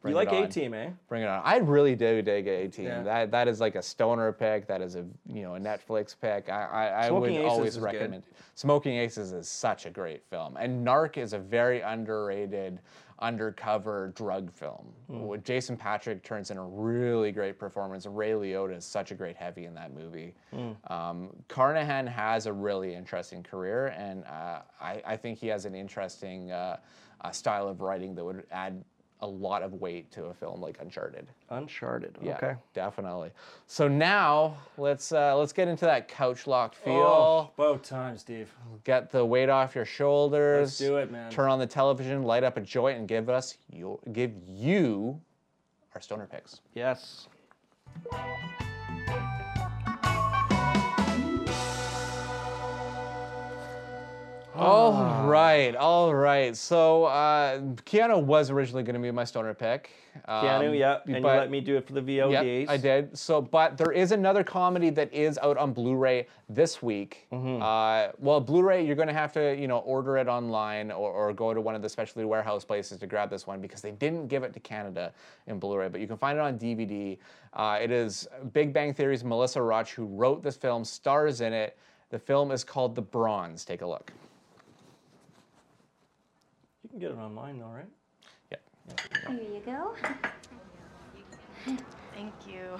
[0.02, 0.32] Bring you like.
[0.32, 0.90] A Team, eh?
[1.08, 1.42] Bring it on.
[1.44, 2.86] I really do dig A Team.
[2.86, 3.02] Yeah.
[3.02, 4.66] That that is like a stoner pick.
[4.66, 6.48] That is a you know a Netflix pick.
[6.48, 7.84] I I, I would Aces always is good.
[7.84, 8.22] recommend.
[8.54, 12.80] Smoking Aces is such a great film, and Narc is a very underrated
[13.20, 14.86] undercover drug film.
[15.10, 15.26] Mm.
[15.26, 18.06] With Jason Patric turns in a really great performance.
[18.06, 20.34] Ray Liotta is such a great heavy in that movie.
[20.54, 20.90] Mm.
[20.90, 25.74] Um, Carnahan has a really interesting career, and uh, I, I think he has an
[25.74, 26.78] interesting uh,
[27.20, 28.82] uh, style of writing that would add
[29.22, 31.26] a lot of weight to a film like Uncharted.
[31.50, 32.16] Uncharted.
[32.22, 32.54] Yeah, Okay.
[32.72, 33.30] definitely.
[33.66, 36.94] So now let's uh, let's get into that couch locked feel.
[36.94, 38.50] Oh, about time, Steve.
[38.84, 40.68] Get the weight off your shoulders.
[40.68, 41.30] Let's do it, man.
[41.30, 45.20] Turn on the television, light up a joint, and give us your give you
[45.94, 46.60] our stoner picks.
[46.74, 47.26] Yes.
[54.54, 56.56] All right, all right.
[56.56, 59.90] So uh, Keanu was originally going to be my stoner pick.
[60.28, 62.62] Keanu, um, yeah, and you but- let me do it for the VODs.
[62.62, 63.16] Yep, I did.
[63.16, 67.28] So, but there is another comedy that is out on Blu-ray this week.
[67.32, 67.62] Mm-hmm.
[67.62, 71.32] Uh, well, Blu-ray, you're going to have to, you know, order it online or, or
[71.32, 74.26] go to one of the specialty warehouse places to grab this one because they didn't
[74.26, 75.12] give it to Canada
[75.46, 77.16] in Blu-ray, but you can find it on DVD.
[77.54, 81.78] Uh, it is Big Bang Theory's Melissa Rauch who wrote this film, stars in it.
[82.10, 83.64] The film is called The Bronze.
[83.64, 84.12] Take a look.
[86.92, 87.88] You can get it online, though, right?
[88.50, 88.58] Yeah.
[89.28, 89.94] Here you go.
[92.14, 92.76] Thank you.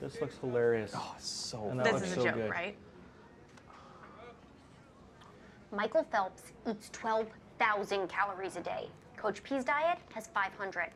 [0.00, 0.92] This looks hilarious.
[0.94, 2.50] Oh, so and that This looks is a so joke, good.
[2.50, 2.76] right?
[5.70, 8.88] Michael Phelps eats 12,000 calories a day.
[9.16, 10.90] Coach P's diet has 500.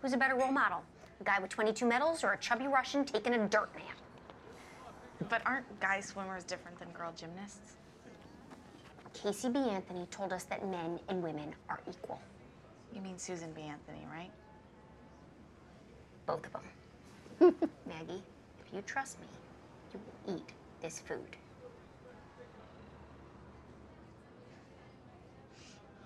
[0.00, 0.82] Who's a better role model?
[1.20, 3.96] A guy with 22 medals or a chubby Russian taking a dirt nap?
[5.28, 7.77] But aren't guy swimmers different than girl gymnasts?
[9.22, 9.58] Casey B.
[9.58, 12.20] Anthony told us that men and women are equal.
[12.94, 13.62] You mean Susan B.
[13.62, 14.30] Anthony, right?
[16.26, 17.70] Both of them.
[17.86, 18.22] Maggie,
[18.64, 19.26] if you trust me,
[19.92, 21.36] you will eat this food.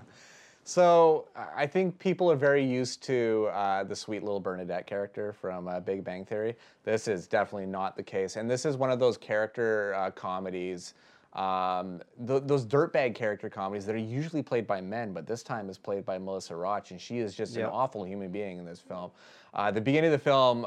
[0.68, 5.66] So I think people are very used to uh, the sweet little Bernadette character from
[5.66, 6.56] uh, Big Bang Theory.
[6.84, 10.92] This is definitely not the case, and this is one of those character uh, comedies,
[11.32, 15.70] um, th- those dirtbag character comedies that are usually played by men, but this time
[15.70, 17.64] is played by Melissa Rauch, and she is just Yep.
[17.68, 19.10] an awful human being in this film.
[19.54, 20.60] Uh, the beginning of the film,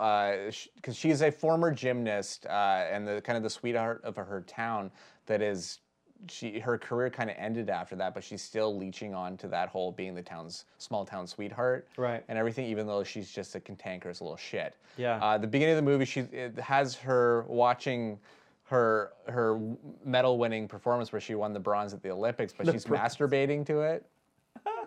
[0.78, 4.42] because she is a former gymnast uh, and the kind of the sweetheart of her
[4.48, 4.90] town
[5.28, 5.78] that is
[6.28, 9.70] she her career kind of ended after that, but she's still leeching on to that
[9.70, 12.24] whole being the town's small town sweetheart, Right.
[12.28, 14.76] And everything, even though she's just a cantankerous little shit.
[14.98, 15.18] Yeah.
[15.18, 18.20] Uh, the beginning of the movie, she it has her watching
[18.66, 19.60] her her
[20.06, 23.66] medal winning performance where she won the bronze at the Olympics, but The she's masturbating
[23.68, 24.06] to it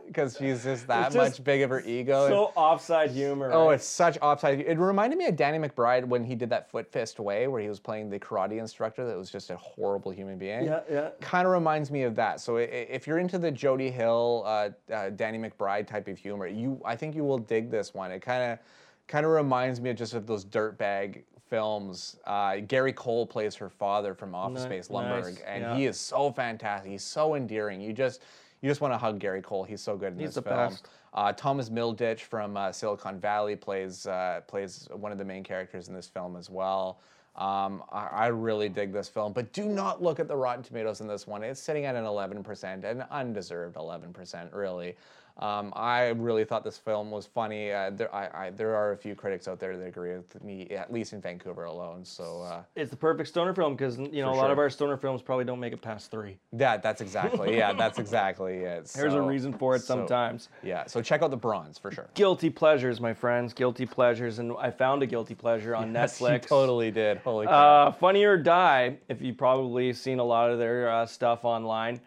[0.07, 2.29] because she's just that just much big of her ego.
[2.29, 3.51] So offside humor.
[3.53, 3.75] Oh, right?
[3.75, 4.61] it's such offside.
[4.61, 7.69] It reminded me of Danny McBride when he did that Foot Fist Way, where he
[7.69, 10.65] was playing the karate instructor that was just a horrible human being.
[10.65, 11.11] Yeah, yeah.
[11.21, 12.41] Kind of reminds me of that.
[12.41, 16.81] So if you're into the Jody Hill, uh, uh, Danny McBride type of humor, you
[16.85, 18.11] I think you will dig this one.
[18.13, 18.59] It kind of
[19.07, 22.17] kind of reminds me of just of those dirtbag films.
[22.27, 25.77] Uh, Gary Cole plays her father from Office Ni- Space Lumbergh, nice, and yeah.
[25.77, 26.91] he is so fantastic.
[26.91, 27.81] He's so endearing.
[27.81, 28.23] You just
[28.65, 29.63] you just want to hug Gary Cole.
[29.63, 30.57] He's so good in He's this the film.
[30.57, 30.89] best.
[31.13, 35.89] Uh, Thomas Middleditch from uh, Silicon Valley plays uh, plays one of the main characters
[35.89, 36.99] in this film as well.
[37.37, 41.03] Um, I, I really dig this film, but do not look at the Rotten Tomatoes
[41.03, 41.43] in this one.
[41.43, 44.97] It's sitting at an 11%, an undeserved 11%, really.
[45.39, 47.73] Um, I really thought this film was funny.
[47.73, 50.69] Uh, there, I, I, there are a few critics out there that agree with me,
[50.71, 52.05] at least in Vancouver alone.
[52.05, 54.97] So uh, It's the perfect stoner film because you know a lot of our stoner
[54.97, 56.37] films probably don't make it past three.
[56.53, 58.87] that that's exactly yeah, that's exactly it.
[58.95, 60.51] There's a reason for it so- sometimes.
[60.63, 62.09] Yeah, so check out the Bronze for sure.
[62.15, 63.53] Guilty pleasures, my friends.
[63.53, 66.47] Guilty pleasures, and I found a guilty pleasure on Yes, Netflix.
[66.47, 67.19] totally did.
[67.19, 67.57] Holy crap.
[67.57, 72.01] Uh, Funny or Die, if you've probably seen a lot of their uh, stuff online,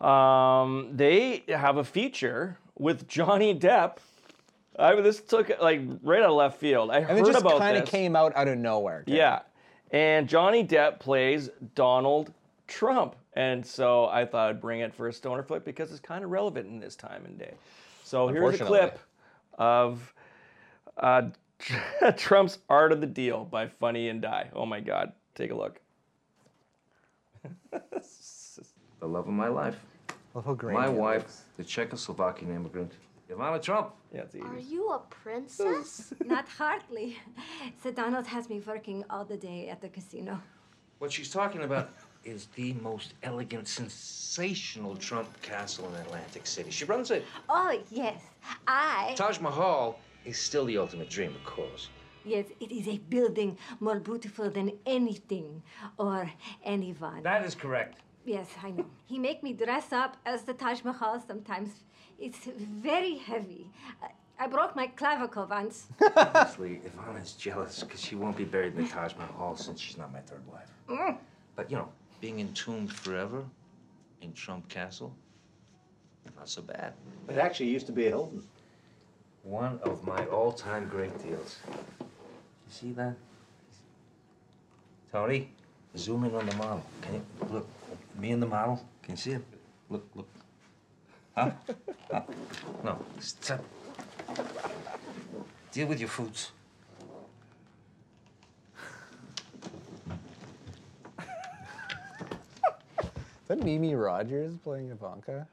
[0.00, 3.98] um, they have a feature with Johnny Depp.
[4.78, 6.90] I this took like right out of left field.
[6.90, 9.04] I and heard it just about kind of came out out of nowhere.
[9.06, 9.40] Yeah.
[9.90, 12.32] And Johnny Depp plays Donald
[12.66, 13.16] Trump.
[13.34, 16.30] And so I thought I'd bring it for a stoner flip because it's kind of
[16.30, 17.54] relevant in this time and day.
[18.02, 18.78] So here's a Unfortunately.
[18.78, 18.98] clip
[19.58, 20.14] of
[20.96, 21.22] uh,
[22.16, 24.50] Trump's Art of the Deal by Funny and Die.
[24.54, 25.12] Oh my God.
[25.34, 25.80] Take a look.
[29.06, 29.78] The love of my life.
[30.34, 31.44] Love how great My wife, looks.
[31.56, 32.90] the Czechoslovakian immigrant,
[33.30, 33.92] Ivana Trump.
[34.12, 36.12] Yeah, it's Are you a princess?
[36.24, 37.16] Not hardly.
[37.80, 40.42] Sir Donald has me working all the day at the casino.
[40.98, 41.90] What she's talking about
[42.24, 46.72] is the most elegant, sensational Trump castle in Atlantic City.
[46.72, 47.24] She runs it.
[47.48, 48.20] Oh, yes.
[48.66, 49.14] I.
[49.16, 51.90] Taj Mahal is still the ultimate dream, of course.
[52.24, 55.62] Yes, it is a building more beautiful than anything
[55.96, 56.28] or
[56.64, 57.22] anyone.
[57.22, 58.00] That is correct.
[58.26, 58.86] Yes, I know.
[59.06, 61.70] He make me dress up as the Taj Mahal sometimes.
[62.18, 63.70] It's very heavy.
[64.02, 64.08] I,
[64.44, 65.86] I broke my clavicle once.
[66.16, 70.12] Honestly, Ivana's jealous because she won't be buried in the Taj Mahal since she's not
[70.12, 70.68] my third wife.
[70.88, 71.18] Mm.
[71.54, 71.88] But, you know,
[72.20, 73.44] being entombed forever
[74.22, 75.14] in Trump Castle.
[76.36, 76.94] Not so bad.
[77.28, 78.42] It actually used to be a Hilton.
[79.44, 81.58] One of my all-time great deals.
[82.00, 82.06] You
[82.70, 83.14] see that?
[85.12, 85.48] Tony,
[85.96, 86.84] zoom in on the model.
[87.02, 87.68] Can you look?
[88.18, 88.84] Me and the model.
[89.02, 89.44] Can you see him?
[89.90, 90.28] Look, look.
[91.36, 91.50] Huh?
[92.10, 92.22] huh?
[92.82, 92.98] No.
[93.20, 93.60] Stop.
[95.72, 96.50] Deal with your foods.
[103.00, 105.46] Is that Mimi Rogers playing Ivanka?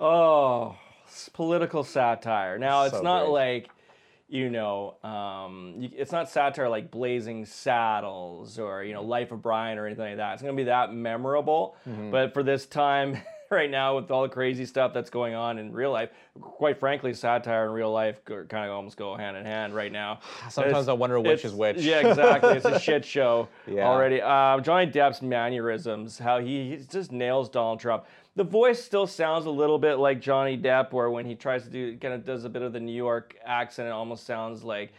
[0.00, 0.76] Oh,
[1.06, 2.58] s- political satire.
[2.58, 3.32] Now it's So not great.
[3.32, 3.70] like,
[4.32, 9.42] you know, um, you, it's not satire like Blazing Saddles or you know Life of
[9.42, 10.32] Brian or anything like that.
[10.32, 11.76] It's gonna be that memorable.
[11.86, 12.10] Mhm.
[12.10, 13.18] But for this time,
[13.50, 16.08] right now, with all the crazy stuff that's going on in real life,
[16.40, 20.20] quite frankly, satire and real life kind of almost go hand in hand right now.
[20.48, 21.76] Sometimes It's- I wonder which is which.
[21.76, 22.54] Yeah, exactly.
[22.56, 23.86] It's a shit show Yeah.
[23.86, 24.22] already.
[24.22, 28.04] Uh, Johnny Depp's mannerisms, how he, he just nails Donald Trump.
[28.34, 31.70] The voice still sounds a little bit like Johnny Depp, where when he tries to
[31.70, 34.92] do, kind of does a bit of the New York accent, it almost sounds like,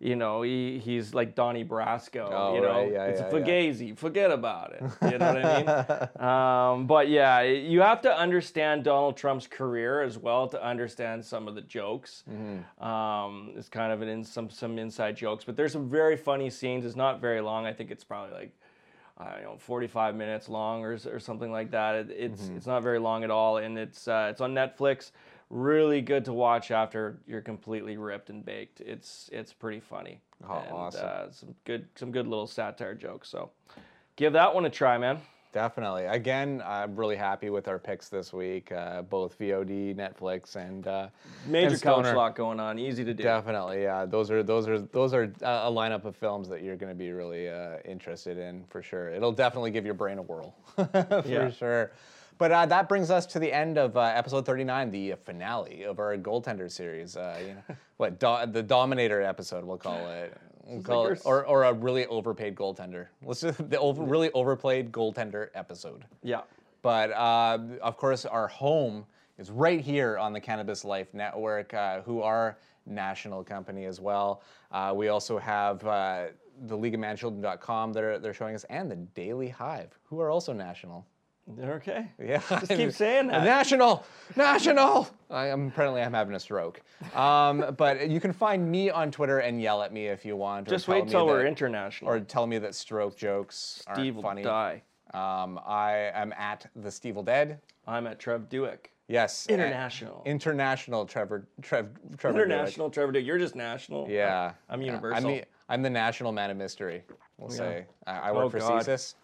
[0.00, 2.28] you know, he, he's like Donnie Brasco.
[2.32, 2.92] Oh, you know, right.
[2.92, 3.46] Yeah, it's yeah, a yeah.
[3.46, 3.98] fugazi.
[3.98, 4.82] Forget about it.
[5.02, 6.08] You know what I mean?
[6.28, 11.48] Um, but yeah, you have to understand Donald Trump's career as well to understand some
[11.48, 12.24] of the jokes.
[12.30, 12.84] Mm-hmm.
[12.84, 16.50] Um, it's kind of an in, some some inside jokes, but there's some very funny
[16.50, 16.84] scenes.
[16.84, 17.66] It's not very long.
[17.66, 18.52] I think it's probably like
[19.18, 21.96] I don't know, 45 minutes long or, or something like that.
[21.96, 22.56] It, it's Mhm.
[22.56, 25.10] it's not very long at all, and it's uh, it's on Netflix.
[25.50, 28.80] Really good to watch after you're completely ripped and baked.
[28.80, 30.20] It's it's pretty funny.
[30.48, 31.06] Oh, and, awesome.
[31.08, 33.28] Uh, some good some good little satire jokes.
[33.28, 33.50] So
[34.16, 35.20] give that one a try, man.
[35.52, 36.04] Definitely.
[36.04, 41.08] Again, I'm really happy with our picks this week, uh, both VOD, Netflix, and uh,
[41.46, 42.78] Major and couch lot going on.
[42.78, 43.22] Easy to do.
[43.22, 44.04] Definitely, yeah.
[44.04, 46.98] Those are those are those are uh, a lineup of films that you're going to
[46.98, 49.08] be really uh, interested in for sure.
[49.08, 51.50] It'll definitely give your brain a whirl for Yeah.
[51.50, 51.92] sure.
[52.36, 55.98] But uh, that brings us to the end of uh, episode 39, the finale of
[55.98, 57.16] our goaltender series.
[57.16, 60.36] Uh, you know, what do- the Dominator episode, we'll call it.
[60.68, 63.06] We'll call like it or, or a really overpaid goaltender.
[63.24, 66.04] Let's just the over, really overplayed goaltender episode.
[66.22, 66.42] Yeah.
[66.82, 69.06] But uh, of course, our home
[69.38, 74.42] is right here on the Cannabis Life Network, uh, who are national company as well.
[74.70, 76.26] Uh, we also have uh,
[76.66, 81.06] the LeagueOfManChildren.com they're, they're showing us, and the Daily Hive, who are also national.
[81.56, 82.08] They're okay.
[82.22, 82.42] Yeah.
[82.48, 83.42] Just keep saying that.
[83.44, 84.04] National,
[84.36, 85.08] national.
[85.30, 86.80] I am apparently I'm having a stroke.
[87.14, 90.68] Um, but you can find me on Twitter and yell at me if you want.
[90.68, 92.10] Just wait till we're that- international.
[92.10, 94.42] Or tell me that stroke jokes Steve aren't will funny.
[94.42, 94.82] die.
[95.14, 97.60] Um, I am at the Stevil Dead.
[97.86, 98.90] I'm at Trev Dueck.
[99.08, 99.46] Yes.
[99.48, 100.22] International.
[100.26, 101.88] international Trevor Trev
[102.18, 102.44] Trevor Dueck.
[102.44, 103.24] International Trevor Dueck.
[103.24, 104.06] You're just national.
[104.10, 104.52] Yeah.
[104.68, 104.86] I'm Yeah.
[104.88, 105.16] universal.
[105.16, 107.04] I'm the I'm the national man of mystery.
[107.38, 107.56] We'll Yeah.
[107.56, 107.86] say.
[108.06, 108.82] I, I work Oh, for God.
[108.84, 109.14] CSIS.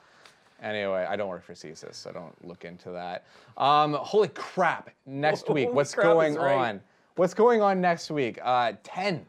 [0.63, 3.25] Anyway, I don't work for CSIS, so I don't look into that.
[3.57, 4.91] Um, holy crap!
[5.07, 6.55] Next week, Holy what's crap is going right.
[6.71, 6.81] on?
[7.17, 8.39] What's going on next week?
[8.43, 9.25] Uh, 10.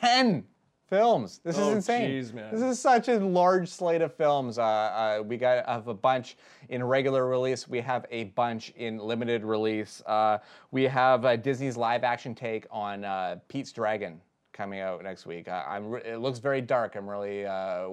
[0.00, 0.44] 10
[0.88, 1.40] films.
[1.44, 2.10] This is Oh, insane.
[2.10, 2.50] jeez, man.
[2.52, 4.58] This is such a large slate of films.
[4.58, 6.36] Uh, uh, we got have a bunch
[6.68, 7.66] in regular release.
[7.68, 10.02] We have a bunch in limited release.
[10.06, 10.38] Uh,
[10.70, 14.20] we have uh, Disney's live action take on uh, Pete's Dragon
[14.52, 15.48] coming out next week.
[15.48, 16.94] I, I'm re- it looks very dark.
[16.96, 17.88] I'm really uh,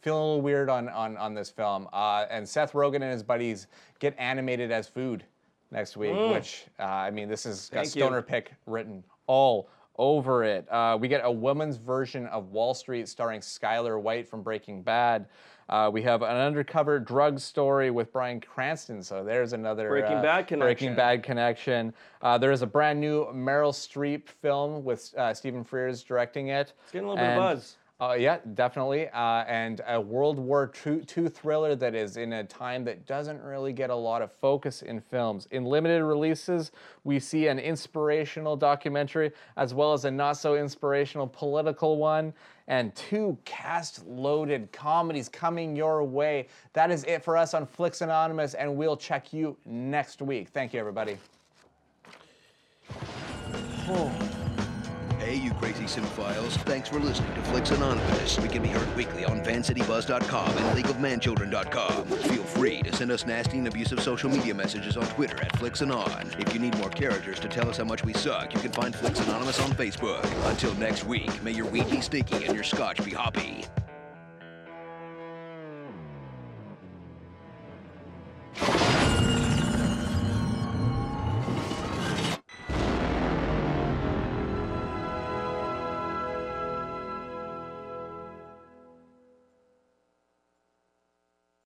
[0.00, 1.88] feeling a little weird on on, on this film.
[1.92, 3.66] Uh, and Seth Rogen and his buddies
[3.98, 5.24] get animated as food
[5.70, 6.32] next week, Mm.
[6.32, 8.02] which uh, I mean, this is got Thank you.
[8.02, 9.68] stoner pick written all
[9.98, 10.70] over it.
[10.72, 15.26] Uh, we get a woman's version of Wall Street starring Skyler White from Breaking Bad.
[15.68, 19.02] Uh, we have an undercover drug story with Bryan Cranston.
[19.02, 20.94] So there's another Breaking uh, Bad Breaking connection.
[20.96, 21.92] Bad connection.
[22.22, 26.72] Uh, there is a brand new Meryl Streep film with uh, Stephen Frears directing it.
[26.84, 27.76] It's getting a little bit of buzz.
[28.00, 29.08] Uh, yeah, definitely.
[29.08, 33.42] Uh, and a World War II, II thriller that is in a time that doesn't
[33.42, 35.48] really get a lot of focus in films.
[35.50, 36.70] In limited releases,
[37.02, 42.32] we see an inspirational documentary as well as a not so inspirational political one,
[42.68, 46.46] and two cast loaded comedies coming your way.
[46.74, 50.50] That is it for us on Flix Anonymous, and we'll check you next week.
[50.50, 51.16] Thank you, everybody.
[55.28, 56.52] Hey, you crazy cinephiles.
[56.62, 58.40] Thanks for listening to Flix Anonymous.
[58.40, 62.06] We can be heard weekly on vancitybuzz.com and leagueofmanchildren.com.
[62.06, 66.40] Feel free to send us nasty and abusive social media messages on Twitter at FlixAnon.
[66.40, 68.96] If you need more characters to tell us how much we suck, you can find
[68.96, 70.24] Flix Anonymous on Facebook.
[70.48, 73.66] Until next week, may your weed be sticky and your scotch be hoppy.